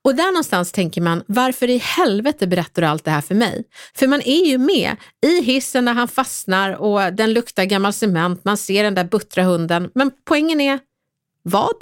och 0.04 0.14
där 0.14 0.32
någonstans 0.32 0.72
tänker 0.72 1.00
man, 1.00 1.22
varför 1.26 1.70
i 1.70 1.78
helvete 1.78 2.46
berättar 2.46 2.82
du 2.82 2.88
allt 2.88 3.04
det 3.04 3.10
här 3.10 3.20
för 3.20 3.34
mig? 3.34 3.64
För 3.94 4.06
man 4.06 4.22
är 4.24 4.46
ju 4.46 4.58
med 4.58 4.96
i 5.26 5.42
hissen 5.42 5.84
när 5.84 5.94
han 5.94 6.08
fastnar 6.08 6.72
och 6.72 7.12
den 7.12 7.32
luktar 7.32 7.64
gammal 7.64 7.92
cement, 7.92 8.44
man 8.44 8.56
ser 8.56 8.84
den 8.84 8.94
där 8.94 9.04
buttra 9.04 9.42
hunden. 9.42 9.90
Men 9.94 10.10
poängen 10.24 10.60
är, 10.60 10.78
vad? 11.42 11.76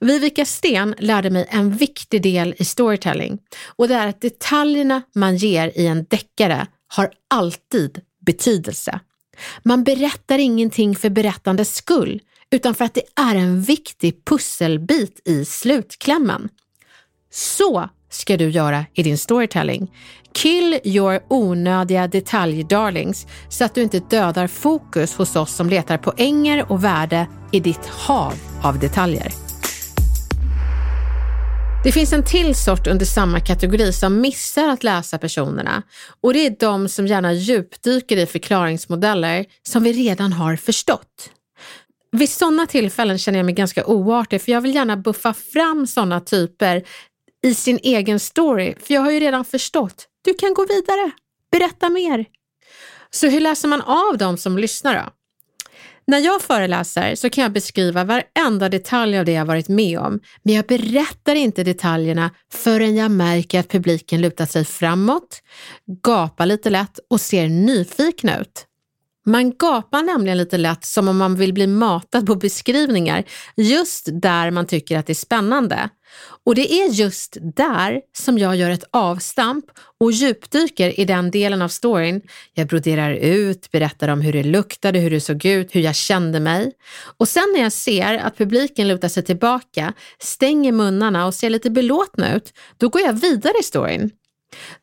Vivica 0.00 0.44
Sten 0.44 0.94
lärde 0.98 1.30
mig 1.30 1.46
en 1.50 1.70
viktig 1.70 2.22
del 2.22 2.54
i 2.58 2.64
storytelling 2.64 3.38
och 3.76 3.88
det 3.88 3.94
är 3.94 4.06
att 4.06 4.20
detaljerna 4.20 5.02
man 5.14 5.36
ger 5.36 5.72
i 5.74 5.86
en 5.86 6.04
deckare 6.04 6.66
har 6.88 7.10
alltid 7.30 8.00
betydelse. 8.26 9.00
Man 9.62 9.84
berättar 9.84 10.38
ingenting 10.38 10.96
för 10.96 11.10
berättandets 11.10 11.74
skull 11.74 12.20
utan 12.54 12.74
för 12.74 12.84
att 12.84 12.94
det 12.94 13.02
är 13.16 13.34
en 13.34 13.60
viktig 13.60 14.24
pusselbit 14.24 15.28
i 15.28 15.44
slutklämmen. 15.44 16.48
Så 17.30 17.88
ska 18.10 18.36
du 18.36 18.50
göra 18.50 18.84
i 18.94 19.02
din 19.02 19.18
storytelling. 19.18 19.90
Kill 20.34 20.80
your 20.84 21.20
onödiga 21.28 22.06
detaljdarlings 22.06 23.26
så 23.48 23.64
att 23.64 23.74
du 23.74 23.82
inte 23.82 23.98
dödar 23.98 24.46
fokus 24.46 25.14
hos 25.14 25.36
oss 25.36 25.54
som 25.54 25.68
letar 25.68 25.98
poänger 25.98 26.72
och 26.72 26.84
värde 26.84 27.28
i 27.52 27.60
ditt 27.60 27.86
hav 27.86 28.34
av 28.62 28.78
detaljer. 28.78 29.32
Det 31.84 31.92
finns 31.92 32.12
en 32.12 32.24
till 32.24 32.54
sort 32.54 32.86
under 32.86 33.06
samma 33.06 33.40
kategori 33.40 33.92
som 33.92 34.20
missar 34.20 34.68
att 34.68 34.84
läsa 34.84 35.18
personerna 35.18 35.82
och 36.20 36.32
det 36.32 36.46
är 36.46 36.56
de 36.60 36.88
som 36.88 37.06
gärna 37.06 37.32
djupdyker 37.32 38.16
i 38.16 38.26
förklaringsmodeller 38.26 39.44
som 39.62 39.82
vi 39.82 39.92
redan 39.92 40.32
har 40.32 40.56
förstått. 40.56 41.30
Vid 42.14 42.30
sådana 42.30 42.66
tillfällen 42.66 43.18
känner 43.18 43.38
jag 43.38 43.46
mig 43.46 43.54
ganska 43.54 43.86
oartig 43.86 44.42
för 44.42 44.52
jag 44.52 44.60
vill 44.60 44.74
gärna 44.74 44.96
buffa 44.96 45.34
fram 45.34 45.86
sådana 45.86 46.20
typer 46.20 46.84
i 47.46 47.54
sin 47.54 47.78
egen 47.82 48.20
story, 48.20 48.74
för 48.80 48.94
jag 48.94 49.00
har 49.00 49.10
ju 49.10 49.20
redan 49.20 49.44
förstått. 49.44 50.06
Du 50.24 50.34
kan 50.34 50.54
gå 50.54 50.66
vidare, 50.66 51.10
berätta 51.52 51.88
mer. 51.88 52.24
Så 53.10 53.26
hur 53.26 53.40
läser 53.40 53.68
man 53.68 53.80
av 53.80 54.18
dem 54.18 54.36
som 54.36 54.58
lyssnar 54.58 54.94
då? 54.94 55.10
När 56.06 56.18
jag 56.18 56.42
föreläser 56.42 57.14
så 57.14 57.30
kan 57.30 57.42
jag 57.42 57.52
beskriva 57.52 58.04
varenda 58.04 58.68
detalj 58.68 59.18
av 59.18 59.24
det 59.24 59.32
jag 59.32 59.44
varit 59.44 59.68
med 59.68 59.98
om, 59.98 60.20
men 60.42 60.54
jag 60.54 60.66
berättar 60.66 61.34
inte 61.34 61.64
detaljerna 61.64 62.30
förrän 62.52 62.96
jag 62.96 63.10
märker 63.10 63.60
att 63.60 63.68
publiken 63.68 64.20
lutar 64.20 64.46
sig 64.46 64.64
framåt, 64.64 65.42
gapar 66.02 66.46
lite 66.46 66.70
lätt 66.70 66.98
och 67.10 67.20
ser 67.20 67.48
nyfikna 67.48 68.40
ut. 68.40 68.66
Man 69.26 69.52
gapar 69.56 70.02
nämligen 70.02 70.38
lite 70.38 70.58
lätt 70.58 70.84
som 70.84 71.08
om 71.08 71.18
man 71.18 71.36
vill 71.36 71.52
bli 71.52 71.66
matad 71.66 72.26
på 72.26 72.34
beskrivningar 72.34 73.24
just 73.56 74.08
där 74.12 74.50
man 74.50 74.66
tycker 74.66 74.98
att 74.98 75.06
det 75.06 75.12
är 75.12 75.14
spännande. 75.14 75.88
Och 76.44 76.54
det 76.54 76.72
är 76.72 76.88
just 76.88 77.36
där 77.40 78.00
som 78.16 78.38
jag 78.38 78.56
gör 78.56 78.70
ett 78.70 78.84
avstamp 78.90 79.64
och 80.00 80.12
djupdyker 80.12 81.00
i 81.00 81.04
den 81.04 81.30
delen 81.30 81.62
av 81.62 81.68
storyn. 81.68 82.22
Jag 82.54 82.66
broderar 82.66 83.12
ut, 83.12 83.70
berättar 83.70 84.08
om 84.08 84.20
hur 84.20 84.32
det 84.32 84.42
luktade, 84.42 84.98
hur 84.98 85.10
det 85.10 85.20
såg 85.20 85.44
ut, 85.44 85.74
hur 85.74 85.80
jag 85.80 85.94
kände 85.94 86.40
mig. 86.40 86.72
Och 87.16 87.28
sen 87.28 87.52
när 87.54 87.62
jag 87.62 87.72
ser 87.72 88.18
att 88.18 88.38
publiken 88.38 88.88
lutar 88.88 89.08
sig 89.08 89.22
tillbaka, 89.22 89.92
stänger 90.18 90.72
munnarna 90.72 91.26
och 91.26 91.34
ser 91.34 91.50
lite 91.50 91.70
belåtna 91.70 92.34
ut, 92.34 92.52
då 92.76 92.88
går 92.88 93.02
jag 93.02 93.12
vidare 93.12 93.54
i 93.60 93.62
storyn. 93.62 94.10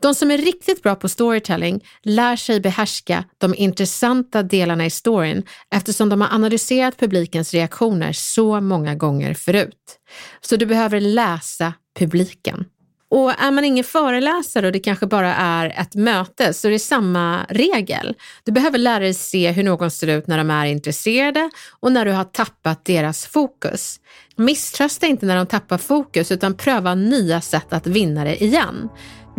De 0.01 0.15
som 0.15 0.31
är 0.31 0.37
riktigt 0.37 0.83
bra 0.83 0.95
på 0.95 1.09
storytelling 1.09 1.83
lär 2.03 2.35
sig 2.35 2.59
behärska 2.59 3.23
de 3.37 3.55
intressanta 3.55 4.43
delarna 4.43 4.85
i 4.85 4.89
storyn 4.89 5.43
eftersom 5.75 6.09
de 6.09 6.21
har 6.21 6.33
analyserat 6.33 6.97
publikens 6.97 7.53
reaktioner 7.53 8.13
så 8.13 8.61
många 8.61 8.95
gånger 8.95 9.33
förut. 9.33 9.99
Så 10.41 10.55
du 10.55 10.65
behöver 10.65 10.99
läsa 10.99 11.73
publiken. 11.99 12.65
Och 13.11 13.41
är 13.41 13.51
man 13.51 13.63
ingen 13.63 13.83
föreläsare 13.83 14.65
och 14.65 14.71
det 14.71 14.79
kanske 14.79 15.07
bara 15.07 15.35
är 15.35 15.81
ett 15.81 15.95
möte 15.95 16.53
så 16.53 16.67
är 16.67 16.71
det 16.71 16.79
samma 16.79 17.45
regel. 17.49 18.15
Du 18.43 18.51
behöver 18.51 18.77
lära 18.77 18.99
dig 18.99 19.13
se 19.13 19.51
hur 19.51 19.63
någon 19.63 19.91
ser 19.91 20.07
ut 20.07 20.27
när 20.27 20.37
de 20.37 20.51
är 20.51 20.65
intresserade 20.65 21.49
och 21.79 21.91
när 21.91 22.05
du 22.05 22.11
har 22.11 22.23
tappat 22.23 22.85
deras 22.85 23.25
fokus. 23.25 23.99
Misströsta 24.35 25.07
inte 25.07 25.25
när 25.25 25.35
de 25.35 25.45
tappar 25.45 25.77
fokus 25.77 26.31
utan 26.31 26.57
pröva 26.57 26.95
nya 26.95 27.41
sätt 27.41 27.73
att 27.73 27.87
vinna 27.87 28.23
det 28.23 28.43
igen. 28.43 28.89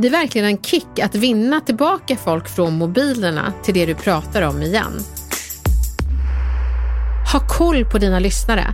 Det 0.03 0.09
är 0.09 0.13
verkligen 0.13 0.47
en 0.47 0.63
kick 0.63 0.99
att 1.03 1.15
vinna 1.15 1.61
tillbaka 1.61 2.17
folk 2.17 2.49
från 2.49 2.79
mobilerna 2.79 3.53
till 3.65 3.75
det 3.75 3.87
du 3.87 3.95
pratar 3.95 4.43
om 4.43 4.63
igen. 4.63 5.01
Ha 7.33 7.41
koll 7.49 7.85
på 7.85 7.99
dina 7.99 8.19
lyssnare. 8.19 8.65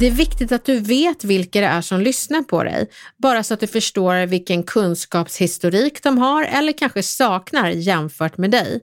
Det 0.00 0.06
är 0.06 0.10
viktigt 0.10 0.52
att 0.52 0.64
du 0.64 0.80
vet 0.80 1.24
vilka 1.24 1.60
det 1.60 1.66
är 1.66 1.80
som 1.80 2.00
lyssnar 2.00 2.42
på 2.42 2.64
dig, 2.64 2.90
bara 3.16 3.42
så 3.42 3.54
att 3.54 3.60
du 3.60 3.66
förstår 3.66 4.26
vilken 4.26 4.62
kunskapshistorik 4.62 6.02
de 6.02 6.18
har 6.18 6.44
eller 6.44 6.72
kanske 6.72 7.02
saknar 7.02 7.68
jämfört 7.68 8.38
med 8.38 8.50
dig. 8.50 8.80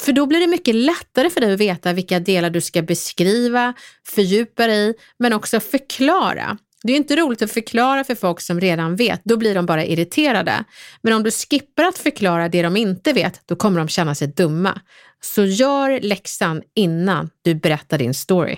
För 0.00 0.12
då 0.12 0.26
blir 0.26 0.40
det 0.40 0.46
mycket 0.46 0.74
lättare 0.74 1.30
för 1.30 1.40
dig 1.40 1.52
att 1.52 1.60
veta 1.60 1.92
vilka 1.92 2.20
delar 2.20 2.50
du 2.50 2.60
ska 2.60 2.82
beskriva, 2.82 3.74
fördjupa 4.06 4.66
dig 4.66 4.94
men 5.18 5.32
också 5.32 5.60
förklara. 5.60 6.58
Det 6.88 6.92
är 6.92 6.96
inte 6.96 7.16
roligt 7.16 7.42
att 7.42 7.50
förklara 7.50 8.04
för 8.04 8.14
folk 8.14 8.40
som 8.40 8.60
redan 8.60 8.96
vet, 8.96 9.20
då 9.24 9.36
blir 9.36 9.54
de 9.54 9.66
bara 9.66 9.84
irriterade. 9.84 10.64
Men 11.02 11.12
om 11.12 11.22
du 11.22 11.30
skippar 11.30 11.84
att 11.84 11.98
förklara 11.98 12.48
det 12.48 12.62
de 12.62 12.76
inte 12.76 13.12
vet, 13.12 13.48
då 13.48 13.56
kommer 13.56 13.78
de 13.78 13.88
känna 13.88 14.14
sig 14.14 14.28
dumma. 14.28 14.80
Så 15.20 15.44
gör 15.44 16.00
läxan 16.00 16.62
innan 16.74 17.30
du 17.42 17.54
berättar 17.54 17.98
din 17.98 18.14
story. 18.14 18.56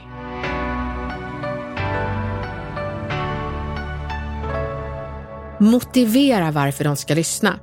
Motivera 5.60 6.50
varför 6.50 6.84
de 6.84 6.96
ska 6.96 7.14
lyssna. 7.14 7.58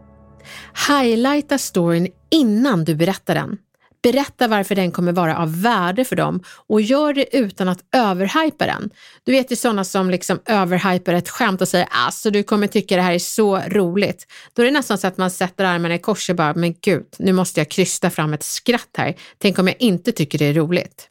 Highlighta 0.89 1.57
storyn 1.57 2.07
innan 2.31 2.83
du 2.83 2.95
berättar 2.95 3.35
den. 3.35 3.57
Berätta 4.03 4.47
varför 4.47 4.75
den 4.75 4.91
kommer 4.91 5.11
vara 5.11 5.37
av 5.37 5.61
värde 5.61 6.05
för 6.05 6.15
dem 6.15 6.43
och 6.67 6.81
gör 6.81 7.13
det 7.13 7.37
utan 7.37 7.69
att 7.69 7.79
överhypa 7.95 8.65
den. 8.65 8.89
Du 9.23 9.31
vet 9.31 9.51
ju 9.51 9.55
sådana 9.55 9.83
som 9.83 10.09
liksom 10.09 10.39
överhypar 10.45 11.13
ett 11.13 11.29
skämt 11.29 11.61
och 11.61 11.67
säger 11.67 11.87
alltså 11.91 12.31
du 12.31 12.43
kommer 12.43 12.67
tycka 12.67 12.95
det 12.95 13.01
här 13.01 13.13
är 13.13 13.19
så 13.19 13.57
roligt. 13.57 14.27
Då 14.53 14.61
är 14.61 14.65
det 14.65 14.71
nästan 14.71 14.97
så 14.97 15.07
att 15.07 15.17
man 15.17 15.31
sätter 15.31 15.65
armarna 15.65 15.95
i 15.95 15.99
kors 15.99 16.29
och 16.29 16.35
bara 16.35 16.53
men 16.53 16.75
gud, 16.81 17.05
nu 17.19 17.33
måste 17.33 17.59
jag 17.59 17.69
krysta 17.69 18.09
fram 18.09 18.33
ett 18.33 18.43
skratt 18.43 18.89
här. 18.97 19.15
Tänk 19.37 19.59
om 19.59 19.67
jag 19.67 19.75
inte 19.79 20.11
tycker 20.11 20.37
det 20.37 20.45
är 20.45 20.53
roligt. 20.53 21.07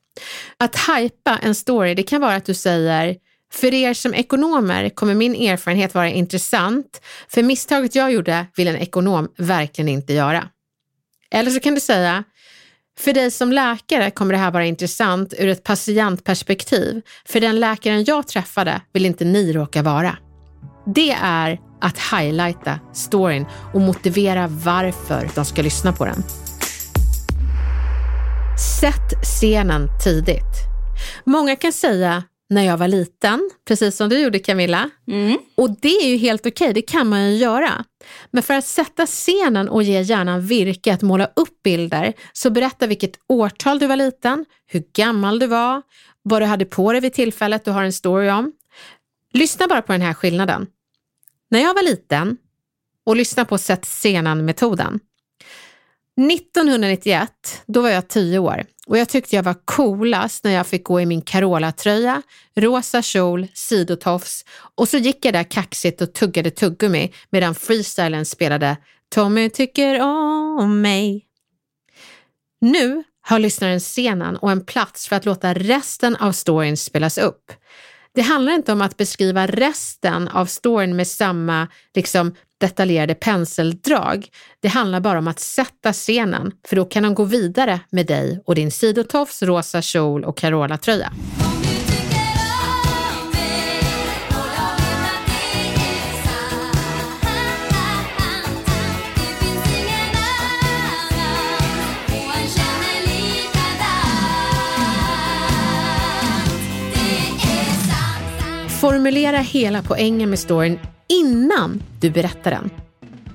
Att 0.58 0.76
hypa 0.76 1.38
en 1.42 1.54
story, 1.54 1.94
det 1.94 2.02
kan 2.02 2.20
vara 2.20 2.34
att 2.34 2.44
du 2.44 2.54
säger 2.54 3.16
för 3.52 3.74
er 3.74 3.94
som 3.94 4.14
ekonomer 4.14 4.88
kommer 4.88 5.14
min 5.14 5.34
erfarenhet 5.34 5.94
vara 5.94 6.10
intressant, 6.10 7.00
för 7.28 7.42
misstaget 7.42 7.94
jag 7.94 8.12
gjorde 8.12 8.46
vill 8.56 8.68
en 8.68 8.76
ekonom 8.76 9.28
verkligen 9.36 9.88
inte 9.88 10.12
göra. 10.12 10.48
Eller 11.30 11.50
så 11.50 11.60
kan 11.60 11.74
du 11.74 11.80
säga, 11.80 12.24
för 12.98 13.12
dig 13.12 13.30
som 13.30 13.52
läkare 13.52 14.10
kommer 14.10 14.32
det 14.32 14.38
här 14.38 14.50
vara 14.50 14.66
intressant 14.66 15.34
ur 15.38 15.48
ett 15.48 15.64
patientperspektiv. 15.64 17.02
För 17.24 17.40
den 17.40 17.60
läkaren 17.60 18.04
jag 18.04 18.28
träffade 18.28 18.80
vill 18.92 19.06
inte 19.06 19.24
ni 19.24 19.52
råka 19.52 19.82
vara. 19.82 20.16
Det 20.94 21.16
är 21.22 21.60
att 21.80 21.98
highlighta 21.98 22.80
storyn 22.94 23.46
och 23.74 23.80
motivera 23.80 24.46
varför 24.46 25.30
de 25.34 25.44
ska 25.44 25.62
lyssna 25.62 25.92
på 25.92 26.04
den. 26.04 26.22
Sätt 28.80 29.22
scenen 29.22 29.88
tidigt. 30.04 30.42
Många 31.24 31.56
kan 31.56 31.72
säga 31.72 32.22
när 32.50 32.62
jag 32.62 32.76
var 32.76 32.88
liten, 32.88 33.50
precis 33.68 33.96
som 33.96 34.08
du 34.08 34.18
gjorde 34.18 34.38
Camilla. 34.38 34.90
Mm. 35.08 35.38
Och 35.54 35.70
det 35.80 35.96
är 35.96 36.08
ju 36.08 36.16
helt 36.16 36.46
okej, 36.46 36.72
det 36.74 36.82
kan 36.82 37.08
man 37.08 37.30
ju 37.30 37.36
göra. 37.36 37.84
Men 38.30 38.42
för 38.42 38.54
att 38.54 38.66
sätta 38.66 39.06
scenen 39.06 39.68
och 39.68 39.82
ge 39.82 40.00
hjärnan 40.00 40.40
virke 40.40 40.94
att 40.94 41.02
måla 41.02 41.30
upp 41.36 41.62
bilder, 41.62 42.12
så 42.32 42.50
berätta 42.50 42.86
vilket 42.86 43.18
årtal 43.28 43.78
du 43.78 43.86
var 43.86 43.96
liten, 43.96 44.44
hur 44.66 44.84
gammal 44.92 45.38
du 45.38 45.46
var, 45.46 45.82
vad 46.22 46.42
du 46.42 46.46
hade 46.46 46.64
på 46.64 46.92
dig 46.92 47.00
vid 47.00 47.12
tillfället 47.12 47.64
du 47.64 47.70
har 47.70 47.84
en 47.84 47.92
story 47.92 48.30
om. 48.30 48.52
Lyssna 49.32 49.66
bara 49.66 49.82
på 49.82 49.92
den 49.92 50.00
här 50.00 50.14
skillnaden. 50.14 50.66
När 51.50 51.60
jag 51.60 51.74
var 51.74 51.82
liten, 51.82 52.36
och 53.06 53.16
lyssna 53.16 53.44
på 53.44 53.58
Sätt 53.58 53.84
scenen-metoden. 53.84 55.00
1991, 56.16 57.62
då 57.66 57.82
var 57.82 57.88
jag 57.88 58.08
tio 58.08 58.38
år 58.38 58.64
och 58.86 58.98
jag 58.98 59.08
tyckte 59.08 59.36
jag 59.36 59.42
var 59.42 59.56
coolast 59.64 60.44
när 60.44 60.52
jag 60.52 60.66
fick 60.66 60.84
gå 60.84 61.00
i 61.00 61.06
min 61.06 61.22
Carola-tröja, 61.22 62.22
rosa 62.54 63.02
kjol, 63.02 63.46
sidotofs 63.54 64.44
och 64.74 64.88
så 64.88 64.96
gick 64.96 65.24
jag 65.24 65.34
där 65.34 65.44
kaxigt 65.44 66.00
och 66.00 66.12
tuggade 66.12 66.50
tuggummi 66.50 67.12
medan 67.30 67.54
freestylen 67.54 68.26
spelade 68.26 68.76
Tommy 69.14 69.50
tycker 69.50 70.00
om 70.00 70.80
mig. 70.80 71.26
Nu 72.60 73.04
har 73.20 73.38
lyssnaren 73.38 73.80
scenen 73.80 74.36
och 74.36 74.50
en 74.50 74.64
plats 74.64 75.08
för 75.08 75.16
att 75.16 75.24
låta 75.24 75.54
resten 75.54 76.16
av 76.16 76.32
storyn 76.32 76.76
spelas 76.76 77.18
upp. 77.18 77.52
Det 78.16 78.22
handlar 78.22 78.52
inte 78.52 78.72
om 78.72 78.82
att 78.82 78.96
beskriva 78.96 79.46
resten 79.46 80.28
av 80.28 80.46
storyn 80.46 80.96
med 80.96 81.06
samma 81.06 81.68
liksom, 81.94 82.34
detaljerade 82.60 83.14
penseldrag. 83.14 84.28
Det 84.62 84.68
handlar 84.68 85.00
bara 85.00 85.18
om 85.18 85.28
att 85.28 85.40
sätta 85.40 85.92
scenen, 85.92 86.52
för 86.68 86.76
då 86.76 86.84
kan 86.84 87.02
de 87.02 87.14
gå 87.14 87.24
vidare 87.24 87.80
med 87.90 88.06
dig 88.06 88.42
och 88.46 88.54
din 88.54 88.70
sidotofs, 88.70 89.42
rosa 89.42 89.82
kjol 89.82 90.24
och 90.24 90.38
Carola-tröja. 90.38 91.12
Formulera 108.86 109.38
hela 109.38 109.82
poängen 109.82 110.30
med 110.30 110.38
storyn 110.38 110.78
innan 111.08 111.82
du 112.00 112.10
berättar 112.10 112.50
den. 112.50 112.70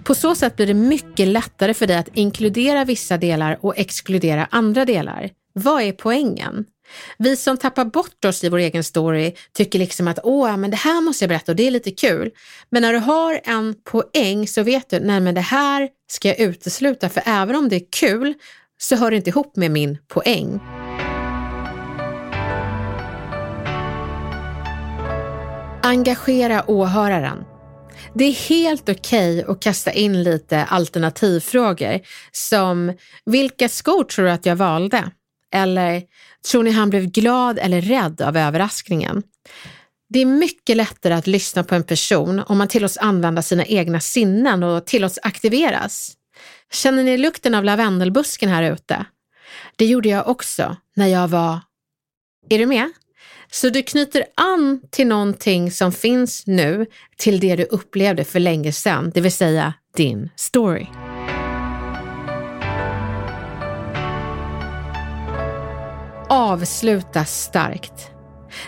På 0.03 0.15
så 0.15 0.35
sätt 0.35 0.55
blir 0.55 0.67
det 0.67 0.73
mycket 0.73 1.27
lättare 1.27 1.73
för 1.73 1.87
dig 1.87 1.97
att 1.97 2.09
inkludera 2.13 2.85
vissa 2.85 3.17
delar 3.17 3.57
och 3.61 3.77
exkludera 3.77 4.47
andra 4.51 4.85
delar. 4.85 5.29
Vad 5.53 5.81
är 5.81 5.91
poängen? 5.91 6.65
Vi 7.17 7.35
som 7.35 7.57
tappar 7.57 7.85
bort 7.85 8.25
oss 8.25 8.43
i 8.43 8.49
vår 8.49 8.57
egen 8.57 8.83
story 8.83 9.33
tycker 9.53 9.79
liksom 9.79 10.07
att 10.07 10.19
åh, 10.23 10.57
men 10.57 10.71
det 10.71 10.77
här 10.77 11.01
måste 11.01 11.23
jag 11.23 11.29
berätta 11.29 11.51
och 11.51 11.55
det 11.55 11.67
är 11.67 11.71
lite 11.71 11.91
kul. 11.91 12.31
Men 12.69 12.81
när 12.81 12.93
du 12.93 12.99
har 12.99 13.39
en 13.43 13.75
poäng 13.83 14.47
så 14.47 14.63
vet 14.63 14.89
du, 14.89 14.99
nej 14.99 15.19
men 15.19 15.35
det 15.35 15.41
här 15.41 15.89
ska 16.11 16.27
jag 16.27 16.39
utesluta 16.39 17.09
för 17.09 17.23
även 17.25 17.55
om 17.55 17.69
det 17.69 17.75
är 17.75 17.85
kul 17.99 18.33
så 18.81 18.95
hör 18.95 19.11
det 19.11 19.17
inte 19.17 19.29
ihop 19.29 19.55
med 19.55 19.71
min 19.71 19.97
poäng. 20.07 20.59
Engagera 25.83 26.63
åhöraren. 26.67 27.43
Det 28.13 28.25
är 28.25 28.49
helt 28.49 28.89
okej 28.89 29.39
okay 29.39 29.51
att 29.51 29.59
kasta 29.59 29.91
in 29.91 30.23
lite 30.23 30.63
alternativfrågor 30.63 31.99
som 32.31 32.93
vilka 33.25 33.69
skor 33.69 34.03
tror 34.03 34.25
du 34.25 34.31
att 34.31 34.45
jag 34.45 34.55
valde? 34.55 35.11
Eller 35.53 36.03
tror 36.51 36.63
ni 36.63 36.71
han 36.71 36.89
blev 36.89 37.05
glad 37.05 37.59
eller 37.59 37.81
rädd 37.81 38.21
av 38.21 38.37
överraskningen? 38.37 39.23
Det 40.09 40.19
är 40.19 40.25
mycket 40.25 40.77
lättare 40.77 41.13
att 41.13 41.27
lyssna 41.27 41.63
på 41.63 41.75
en 41.75 41.83
person 41.83 42.43
om 42.47 42.57
man 42.57 42.67
tillåts 42.67 42.97
använda 42.97 43.41
sina 43.41 43.65
egna 43.65 43.99
sinnen 43.99 44.63
och 44.63 44.85
tillåts 44.85 45.19
aktiveras. 45.23 46.13
Känner 46.73 47.03
ni 47.03 47.17
lukten 47.17 47.55
av 47.55 47.63
lavendelbusken 47.63 48.49
här 48.49 48.71
ute? 48.71 49.05
Det 49.75 49.85
gjorde 49.85 50.09
jag 50.09 50.27
också 50.27 50.77
när 50.95 51.07
jag 51.07 51.27
var 51.27 51.59
Är 52.49 52.57
du 52.57 52.65
med? 52.65 52.91
Så 53.51 53.69
du 53.69 53.83
knyter 53.83 54.23
an 54.35 54.81
till 54.89 55.07
någonting 55.07 55.71
som 55.71 55.91
finns 55.91 56.47
nu, 56.47 56.85
till 57.17 57.39
det 57.39 57.55
du 57.55 57.63
upplevde 57.63 58.23
för 58.23 58.39
länge 58.39 58.71
sedan, 58.71 59.11
det 59.13 59.21
vill 59.21 59.31
säga 59.31 59.73
din 59.95 60.29
story. 60.35 60.87
Avsluta 66.29 67.25
starkt. 67.25 68.11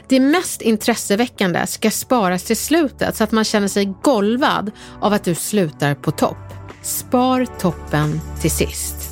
Det 0.08 0.20
mest 0.20 0.62
intresseväckande 0.62 1.68
ska 1.68 1.92
sparas 1.92 2.44
till 2.44 2.58
slutet 2.58 3.16
så 3.16 3.24
att 3.24 3.32
man 3.32 3.44
känner 3.44 3.68
sig 3.68 3.94
golvad 4.02 4.72
av 5.02 5.14
att 5.14 5.24
du 5.24 5.36
slutar 5.36 5.96
på 5.96 6.12
topp. 6.12 6.38
Spar 6.82 7.46
toppen 7.60 8.22
till 8.42 8.52
sist. 8.52 9.03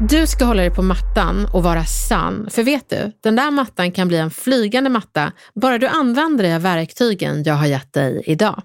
Du 0.00 0.26
ska 0.26 0.44
hålla 0.44 0.62
dig 0.62 0.70
på 0.70 0.82
mattan 0.82 1.46
och 1.52 1.62
vara 1.62 1.84
sann. 1.84 2.48
För 2.50 2.62
vet 2.62 2.88
du, 2.88 3.12
den 3.20 3.36
där 3.36 3.50
mattan 3.50 3.92
kan 3.92 4.08
bli 4.08 4.16
en 4.16 4.30
flygande 4.30 4.90
matta 4.90 5.32
bara 5.54 5.78
du 5.78 5.86
använder 5.86 6.44
dig 6.44 6.54
av 6.54 6.62
verktygen 6.62 7.42
jag 7.42 7.54
har 7.54 7.66
gett 7.66 7.92
dig 7.92 8.22
idag. 8.26 8.62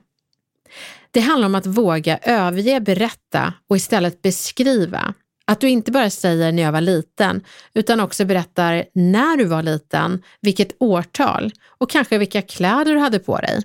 Det 1.11 1.19
handlar 1.19 1.45
om 1.45 1.55
att 1.55 1.65
våga 1.65 2.17
överge 2.17 2.79
berätta 2.79 3.53
och 3.69 3.75
istället 3.75 4.21
beskriva. 4.21 5.13
Att 5.45 5.61
du 5.61 5.69
inte 5.69 5.91
bara 5.91 6.09
säger 6.09 6.51
när 6.51 6.63
jag 6.63 6.71
var 6.71 6.81
liten, 6.81 7.43
utan 7.73 7.99
också 7.99 8.25
berättar 8.25 8.85
när 8.93 9.37
du 9.37 9.45
var 9.45 9.63
liten, 9.63 10.23
vilket 10.41 10.75
årtal 10.79 11.51
och 11.67 11.89
kanske 11.89 12.17
vilka 12.17 12.41
kläder 12.41 12.93
du 12.93 12.99
hade 12.99 13.19
på 13.19 13.37
dig. 13.37 13.63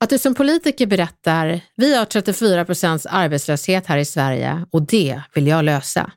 Att 0.00 0.10
du 0.10 0.18
som 0.18 0.34
politiker 0.34 0.86
berättar, 0.86 1.60
vi 1.76 1.96
har 1.96 2.04
34 2.04 2.64
procents 2.64 3.06
arbetslöshet 3.06 3.86
här 3.86 3.98
i 3.98 4.04
Sverige 4.04 4.64
och 4.70 4.82
det 4.82 5.20
vill 5.34 5.46
jag 5.46 5.64
lösa. 5.64 6.10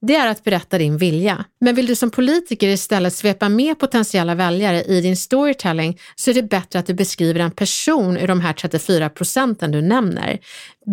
Det 0.00 0.14
är 0.14 0.26
att 0.26 0.44
berätta 0.44 0.78
din 0.78 0.96
vilja. 0.96 1.44
Men 1.60 1.74
vill 1.74 1.86
du 1.86 1.94
som 1.94 2.10
politiker 2.10 2.68
istället 2.68 3.14
svepa 3.14 3.48
med 3.48 3.78
potentiella 3.78 4.34
väljare 4.34 4.82
i 4.82 5.00
din 5.00 5.16
storytelling 5.16 6.00
så 6.14 6.30
är 6.30 6.34
det 6.34 6.42
bättre 6.42 6.78
att 6.78 6.86
du 6.86 6.94
beskriver 6.94 7.40
en 7.40 7.50
person 7.50 8.16
ur 8.16 8.28
de 8.28 8.40
här 8.40 8.52
34 8.52 9.08
procenten 9.08 9.70
du 9.70 9.80
nämner. 9.80 10.38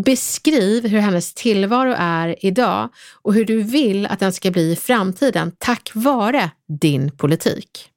Beskriv 0.06 0.88
hur 0.88 1.00
hennes 1.00 1.34
tillvaro 1.34 1.96
är 1.98 2.46
idag 2.46 2.90
och 3.22 3.34
hur 3.34 3.46
du 3.46 3.62
vill 3.64 4.06
att 4.06 4.20
den 4.20 4.34
ska 4.34 4.52
bli 4.52 4.72
i 4.72 4.76
framtiden 4.76 5.52
tack 5.58 5.92
vare 5.94 6.52
din 6.82 7.12
politik. 7.12 7.90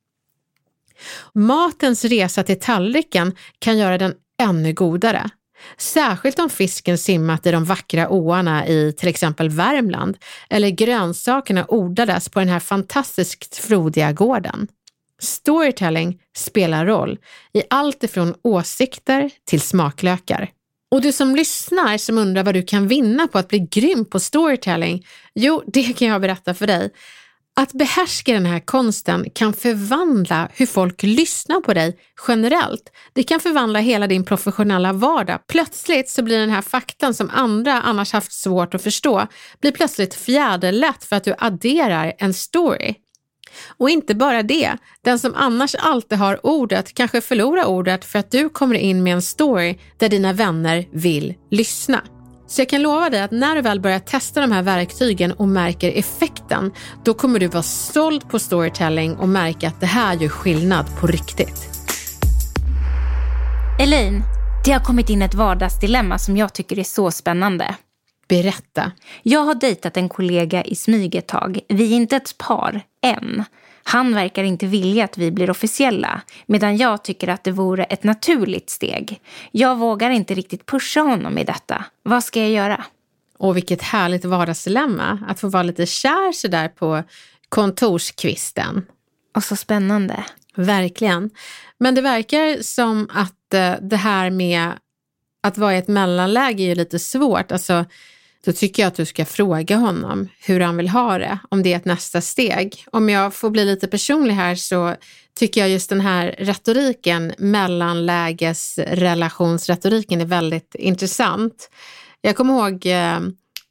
Matens 1.34 2.04
resa 2.04 2.42
till 2.42 2.60
tallriken 2.60 3.32
kan 3.58 3.78
göra 3.78 3.98
den 3.98 4.14
ännu 4.42 4.72
godare. 4.72 5.30
Särskilt 5.76 6.38
om 6.38 6.50
fisken 6.50 6.98
simmat 6.98 7.46
i 7.46 7.50
de 7.50 7.64
vackra 7.64 8.08
åarna 8.08 8.66
i 8.66 8.92
till 8.92 9.08
exempel 9.08 9.48
Värmland 9.48 10.16
eller 10.50 10.68
grönsakerna 10.68 11.64
odlades 11.68 12.28
på 12.28 12.38
den 12.38 12.48
här 12.48 12.60
fantastiskt 12.60 13.56
frodiga 13.56 14.12
gården. 14.12 14.68
Storytelling 15.20 16.18
spelar 16.36 16.86
roll 16.86 17.18
i 17.52 17.62
allt 17.70 18.04
ifrån 18.04 18.34
åsikter 18.42 19.30
till 19.44 19.60
smaklökar. 19.60 20.50
Och 20.90 21.02
du 21.02 21.12
som 21.12 21.36
lyssnar 21.36 21.98
som 21.98 22.18
undrar 22.18 22.44
vad 22.44 22.54
du 22.54 22.62
kan 22.62 22.88
vinna 22.88 23.28
på 23.28 23.38
att 23.38 23.48
bli 23.48 23.58
grym 23.58 24.04
på 24.04 24.20
storytelling? 24.20 25.06
Jo, 25.34 25.62
det 25.66 25.98
kan 25.98 26.08
jag 26.08 26.20
berätta 26.20 26.54
för 26.54 26.66
dig. 26.66 26.90
Att 27.60 27.72
behärska 27.72 28.32
den 28.32 28.46
här 28.46 28.60
konsten 28.60 29.30
kan 29.34 29.52
förvandla 29.52 30.48
hur 30.52 30.66
folk 30.66 31.02
lyssnar 31.02 31.60
på 31.60 31.74
dig 31.74 31.98
generellt. 32.28 32.92
Det 33.12 33.22
kan 33.22 33.40
förvandla 33.40 33.78
hela 33.78 34.06
din 34.06 34.24
professionella 34.24 34.92
vardag. 34.92 35.38
Plötsligt 35.46 36.08
så 36.08 36.22
blir 36.22 36.38
den 36.38 36.50
här 36.50 36.62
faktan 36.62 37.14
som 37.14 37.30
andra 37.30 37.82
annars 37.82 38.12
haft 38.12 38.32
svårt 38.32 38.74
att 38.74 38.82
förstå, 38.82 39.26
blir 39.60 39.72
plötsligt 39.72 40.14
fjäderlätt 40.14 41.04
för 41.04 41.16
att 41.16 41.24
du 41.24 41.34
adderar 41.38 42.12
en 42.18 42.34
story. 42.34 42.94
Och 43.76 43.90
inte 43.90 44.14
bara 44.14 44.42
det, 44.42 44.76
den 45.04 45.18
som 45.18 45.34
annars 45.34 45.74
alltid 45.74 46.18
har 46.18 46.46
ordet 46.46 46.94
kanske 46.94 47.20
förlorar 47.20 47.64
ordet 47.64 48.04
för 48.04 48.18
att 48.18 48.30
du 48.30 48.48
kommer 48.48 48.74
in 48.74 49.02
med 49.02 49.14
en 49.14 49.22
story 49.22 49.78
där 49.96 50.08
dina 50.08 50.32
vänner 50.32 50.88
vill 50.92 51.34
lyssna. 51.50 52.02
Så 52.48 52.60
jag 52.60 52.68
kan 52.68 52.82
lova 52.82 53.10
dig 53.10 53.20
att 53.20 53.30
när 53.30 53.54
du 53.54 53.60
väl 53.60 53.80
börjar 53.80 53.98
testa 53.98 54.40
de 54.40 54.52
här 54.52 54.62
verktygen 54.62 55.32
och 55.32 55.48
märker 55.48 55.92
effekten, 55.92 56.72
då 57.04 57.14
kommer 57.14 57.38
du 57.38 57.46
vara 57.46 57.62
stolt 57.62 58.28
på 58.28 58.38
storytelling 58.38 59.16
och 59.16 59.28
märka 59.28 59.68
att 59.68 59.80
det 59.80 59.86
här 59.86 60.14
gör 60.14 60.28
skillnad 60.28 60.86
på 61.00 61.06
riktigt. 61.06 61.68
Elaine, 63.80 64.22
det 64.64 64.72
har 64.72 64.80
kommit 64.80 65.10
in 65.10 65.22
ett 65.22 65.34
vardagsdilemma 65.34 66.18
som 66.18 66.36
jag 66.36 66.52
tycker 66.52 66.78
är 66.78 66.84
så 66.84 67.10
spännande. 67.10 67.74
Berätta. 68.28 68.92
Jag 69.22 69.40
har 69.40 69.54
dejtat 69.54 69.96
en 69.96 70.08
kollega 70.08 70.64
i 70.64 70.74
smyg 70.74 71.14
ett 71.14 71.28
tag. 71.28 71.60
Vi 71.68 71.92
är 71.92 71.96
inte 71.96 72.16
ett 72.16 72.38
par, 72.38 72.80
än. 73.02 73.44
Han 73.88 74.14
verkar 74.14 74.44
inte 74.44 74.66
vilja 74.66 75.04
att 75.04 75.18
vi 75.18 75.30
blir 75.30 75.50
officiella 75.50 76.22
medan 76.46 76.76
jag 76.76 77.04
tycker 77.04 77.28
att 77.28 77.44
det 77.44 77.52
vore 77.52 77.84
ett 77.84 78.04
naturligt 78.04 78.70
steg. 78.70 79.20
Jag 79.50 79.76
vågar 79.76 80.10
inte 80.10 80.34
riktigt 80.34 80.66
pusha 80.66 81.00
honom 81.00 81.38
i 81.38 81.44
detta. 81.44 81.84
Vad 82.02 82.24
ska 82.24 82.40
jag 82.40 82.50
göra? 82.50 82.84
Och 83.38 83.56
vilket 83.56 83.82
härligt 83.82 84.24
vardagsdilemma 84.24 85.24
att 85.28 85.40
få 85.40 85.48
vara 85.48 85.62
lite 85.62 85.86
kär 85.86 86.32
sådär 86.32 86.68
på 86.68 87.02
kontorskvisten. 87.48 88.86
Och 89.36 89.44
så 89.44 89.56
spännande. 89.56 90.24
Verkligen. 90.54 91.30
Men 91.78 91.94
det 91.94 92.00
verkar 92.00 92.62
som 92.62 93.08
att 93.12 93.54
eh, 93.54 93.74
det 93.80 93.96
här 93.96 94.30
med 94.30 94.72
att 95.42 95.58
vara 95.58 95.74
i 95.74 95.78
ett 95.78 95.88
mellanläge 95.88 96.62
är 96.62 96.74
lite 96.74 96.98
svårt. 96.98 97.52
Alltså, 97.52 97.84
då 98.44 98.52
tycker 98.52 98.82
jag 98.82 98.88
att 98.88 98.94
du 98.94 99.04
ska 99.04 99.24
fråga 99.24 99.76
honom 99.76 100.28
hur 100.40 100.60
han 100.60 100.76
vill 100.76 100.88
ha 100.88 101.18
det, 101.18 101.38
om 101.48 101.62
det 101.62 101.72
är 101.72 101.76
ett 101.76 101.84
nästa 101.84 102.20
steg. 102.20 102.84
Om 102.92 103.08
jag 103.08 103.34
får 103.34 103.50
bli 103.50 103.64
lite 103.64 103.88
personlig 103.88 104.34
här 104.34 104.54
så 104.54 104.94
tycker 105.38 105.60
jag 105.60 105.70
just 105.70 105.88
den 105.88 106.00
här 106.00 106.34
retoriken, 106.38 107.32
mellanlägesrelationsretoriken 107.38 110.20
är 110.20 110.24
väldigt 110.24 110.74
intressant. 110.74 111.70
Jag 112.20 112.36
kommer 112.36 112.54
ihåg 112.54 112.86
eh, 112.86 113.20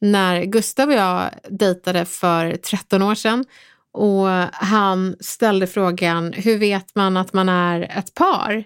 när 0.02 0.44
Gustav 0.44 0.90
och 0.90 0.96
jag 0.96 1.30
dejtade 1.50 2.06
för 2.06 2.56
13 2.56 3.02
år 3.02 3.16
sedan 3.16 3.46
och 3.94 4.28
han 4.54 5.16
ställde 5.20 5.68
frågan, 5.68 6.34
hur 6.34 6.58
vet 6.58 6.96
man 6.96 7.18
att 7.18 7.34
man 7.34 7.50
är 7.50 7.98
ett 7.98 8.14
par? 8.14 8.64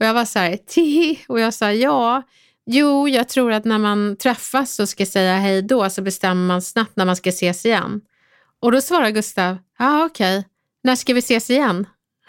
Och 0.00 0.06
jag 0.06 0.14
var 0.14 0.24
så 0.24 0.38
här, 0.38 0.56
tihi, 0.56 1.18
och 1.28 1.40
jag 1.40 1.54
sa 1.54 1.72
ja, 1.72 2.22
Jo, 2.66 3.08
jag 3.08 3.28
tror 3.28 3.52
att 3.52 3.64
när 3.64 3.78
man 3.78 4.16
träffas 4.16 4.78
och 4.78 4.88
ska 4.88 5.06
säga 5.06 5.36
hej 5.36 5.62
då 5.62 5.90
så 5.90 6.02
bestämmer 6.02 6.46
man 6.46 6.62
snabbt 6.62 6.96
när 6.96 7.04
man 7.04 7.16
ska 7.16 7.30
ses 7.30 7.66
igen. 7.66 8.00
Och 8.60 8.72
då 8.72 8.80
svarar 8.80 9.10
Gustav, 9.10 9.58
ja 9.78 10.04
okej, 10.04 10.38
okay. 10.38 10.50
när 10.82 10.96
ska 10.96 11.14
vi 11.14 11.18
ses 11.18 11.50
igen? 11.50 11.86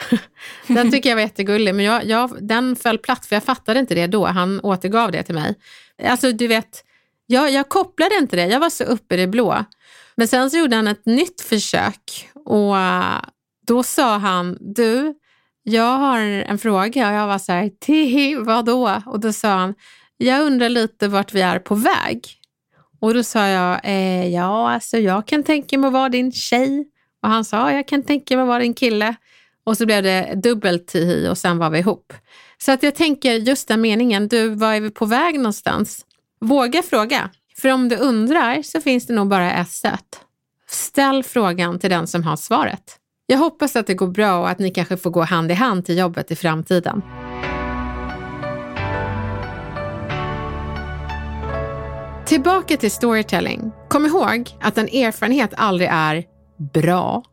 den 0.68 0.92
tycker 0.92 1.10
jag 1.10 1.16
var 1.16 1.22
jättegullig, 1.22 1.76
men 1.76 1.86
jag, 1.86 2.06
jag, 2.06 2.38
den 2.42 2.76
föll 2.76 2.98
platt 2.98 3.26
för 3.26 3.36
jag 3.36 3.44
fattade 3.44 3.80
inte 3.80 3.96
det 3.96 4.08
då. 4.08 4.26
Han 4.26 4.60
återgav 4.60 5.12
det 5.12 5.24
till 5.24 5.36
mig. 5.36 5.56
Alltså 6.04 6.32
du 6.32 6.48
vet, 6.48 6.84
jag, 7.26 7.52
jag 7.52 7.70
kopplade 7.70 8.16
inte 8.16 8.36
det, 8.36 8.46
jag 8.46 8.60
var 8.60 8.70
så 8.70 8.84
uppe 8.84 9.16
i 9.16 9.18
det 9.18 9.28
blå. 9.28 9.66
Men 10.16 10.28
sen 10.28 10.52
så 10.52 10.58
gjorde 10.58 10.76
han 10.76 10.88
ett 10.88 11.06
nytt 11.06 11.42
försök 11.42 12.30
och 12.46 12.78
eh, 12.78 13.22
då 13.68 13.84
sa 13.84 14.18
han, 14.18 14.58
du, 14.62 15.14
jag 15.64 15.98
har 15.98 16.20
en 16.20 16.58
fråga 16.58 17.10
och 17.10 17.16
jag 17.16 17.28
var 17.28 17.40
så 17.40 17.52
här, 17.52 17.72
tihi, 17.80 18.36
vadå? 18.36 19.02
Och 19.06 19.20
då 19.20 19.34
sa 19.34 19.50
han, 19.50 19.74
jag 20.18 20.46
undrar 20.46 20.70
lite 20.70 21.08
vart 21.08 21.34
vi 21.34 21.42
är 21.42 21.60
på 21.60 21.76
väg. 21.76 22.28
Och 23.00 23.14
då 23.14 23.24
sa 23.24 23.48
jag, 23.48 23.80
eh, 23.84 24.28
ja 24.28 24.72
alltså 24.72 24.98
jag 24.98 25.28
kan 25.28 25.44
tänka 25.44 25.78
mig 25.78 25.88
att 25.88 25.94
vara 25.94 26.10
din 26.10 26.32
tjej. 26.32 26.88
Och 27.22 27.30
han 27.30 27.46
sa, 27.46 27.72
jag 27.72 27.88
kan 27.88 28.04
tänka 28.04 28.36
mig 28.36 28.42
att 28.42 28.48
vara 28.48 28.60
din 28.60 28.74
kille. 28.74 29.16
Och 29.64 29.78
så 29.78 29.86
blev 29.86 30.04
det 30.04 30.34
dubbelt 30.44 30.88
tihi 30.88 31.30
och 31.30 31.38
sen 31.38 31.58
var 31.58 31.70
vi 31.70 31.80
ihop. 31.80 32.14
Så 32.58 32.72
att 32.72 32.84
jag 32.84 32.96
tänker 32.96 33.34
just 33.34 33.68
den 33.68 33.82
meningen, 33.82 34.28
du, 34.28 34.50
var 34.50 34.74
är 34.74 34.82
vi 34.82 34.90
på 34.90 35.06
väg 35.06 35.36
någonstans? 35.36 36.06
Våga 36.40 36.82
fråga. 36.82 37.30
För 37.58 37.70
om 37.70 37.90
du 37.90 37.96
undrar 37.96 38.62
så 38.62 38.82
finns 38.82 39.08
det 39.08 39.14
nog 39.14 39.28
bara 39.28 39.52
ett 39.54 39.70
sätt. 39.70 40.20
Ställ 40.68 41.24
frågan 41.24 41.80
till 41.80 41.90
den 41.90 42.08
som 42.08 42.24
har 42.24 42.36
svaret. 42.36 43.00
Jag 43.26 43.38
hoppas 43.38 43.76
att 43.76 43.88
det 43.88 43.94
går 43.94 44.08
bra 44.08 44.40
och 44.40 44.50
att 44.50 44.60
ni 44.60 44.70
kanske 44.70 44.98
får 44.98 45.10
gå 45.12 45.22
hand 45.22 45.52
i 45.52 45.54
hand 45.54 45.86
till 45.86 45.98
jobbet 45.98 46.32
i 46.32 46.36
framtiden. 46.36 47.02
Tillbaka 52.26 52.78
till 52.78 52.92
storytelling. 52.92 53.72
Kom 53.88 54.06
ihåg 54.06 54.50
att 54.62 54.78
en 54.78 54.88
erfarenhet 54.88 55.54
aldrig 55.58 55.90
är 55.92 56.24
bra, 56.74 57.24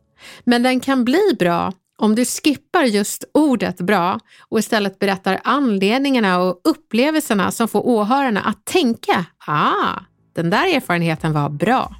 men 0.43 0.63
den 0.63 0.79
kan 0.79 1.05
bli 1.05 1.21
bra 1.39 1.71
om 1.97 2.15
du 2.15 2.25
skippar 2.25 2.83
just 2.83 3.23
ordet 3.33 3.77
bra 3.77 4.19
och 4.49 4.59
istället 4.59 4.99
berättar 4.99 5.39
anledningarna 5.43 6.39
och 6.39 6.61
upplevelserna 6.63 7.51
som 7.51 7.67
får 7.67 7.87
åhörarna 7.87 8.41
att 8.41 8.65
tänka, 8.65 9.25
ah, 9.47 9.99
den 10.35 10.49
där 10.49 10.75
erfarenheten 10.75 11.33
var 11.33 11.49
bra. 11.49 11.95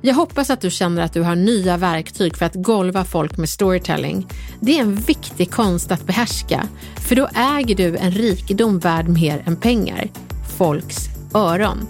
Jag 0.00 0.14
hoppas 0.14 0.50
att 0.50 0.60
du 0.60 0.70
känner 0.70 1.02
att 1.02 1.12
du 1.12 1.22
har 1.22 1.36
nya 1.36 1.76
verktyg 1.76 2.36
för 2.36 2.46
att 2.46 2.54
golva 2.54 3.04
folk 3.04 3.36
med 3.36 3.48
storytelling. 3.48 4.28
Det 4.60 4.78
är 4.78 4.82
en 4.82 4.94
viktig 4.94 5.50
konst 5.50 5.92
att 5.92 6.06
behärska, 6.06 6.68
för 7.08 7.16
då 7.16 7.28
äger 7.34 7.74
du 7.74 7.96
en 7.96 8.10
rikedom 8.10 8.78
värd 8.78 9.08
mer 9.08 9.42
än 9.46 9.56
pengar. 9.56 10.10
Folks 10.58 11.15
öron. 11.34 11.86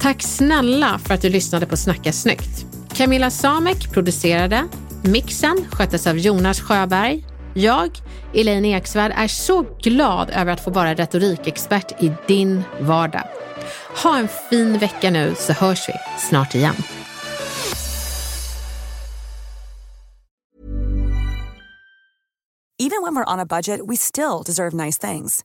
Tack 0.00 0.22
snälla 0.22 0.98
för 0.98 1.14
att 1.14 1.22
du 1.22 1.28
lyssnade 1.28 1.66
på 1.66 1.76
Snacka 1.76 2.12
snyggt. 2.12 2.66
Camilla 2.94 3.30
Samek 3.30 3.92
producerade. 3.92 4.64
Mixen 5.02 5.64
sköttes 5.70 6.06
av 6.06 6.18
Jonas 6.18 6.60
Sjöberg. 6.60 7.26
Jag, 7.54 7.90
Elaine 8.34 8.64
Eksvärd, 8.64 9.12
är 9.16 9.28
så 9.28 9.62
glad 9.82 10.30
över 10.30 10.52
att 10.52 10.64
få 10.64 10.70
vara 10.70 10.94
retorikexpert 10.94 12.02
i 12.02 12.12
din 12.26 12.62
vardag. 12.80 13.24
Ha 14.02 14.18
en 14.18 14.28
fin 14.50 14.78
vecka 14.78 15.10
nu 15.10 15.34
så 15.38 15.52
hörs 15.52 15.88
vi 15.88 15.94
snart 16.18 16.54
igen. 16.54 16.74
Even 22.80 23.02
when 23.02 23.16
we're 23.16 23.32
on 23.34 23.40
a 23.40 23.46
budget 23.46 23.80
we 23.88 23.96
still 23.96 24.42
deserve 24.46 24.72
nice 24.72 24.98
things. 24.98 25.44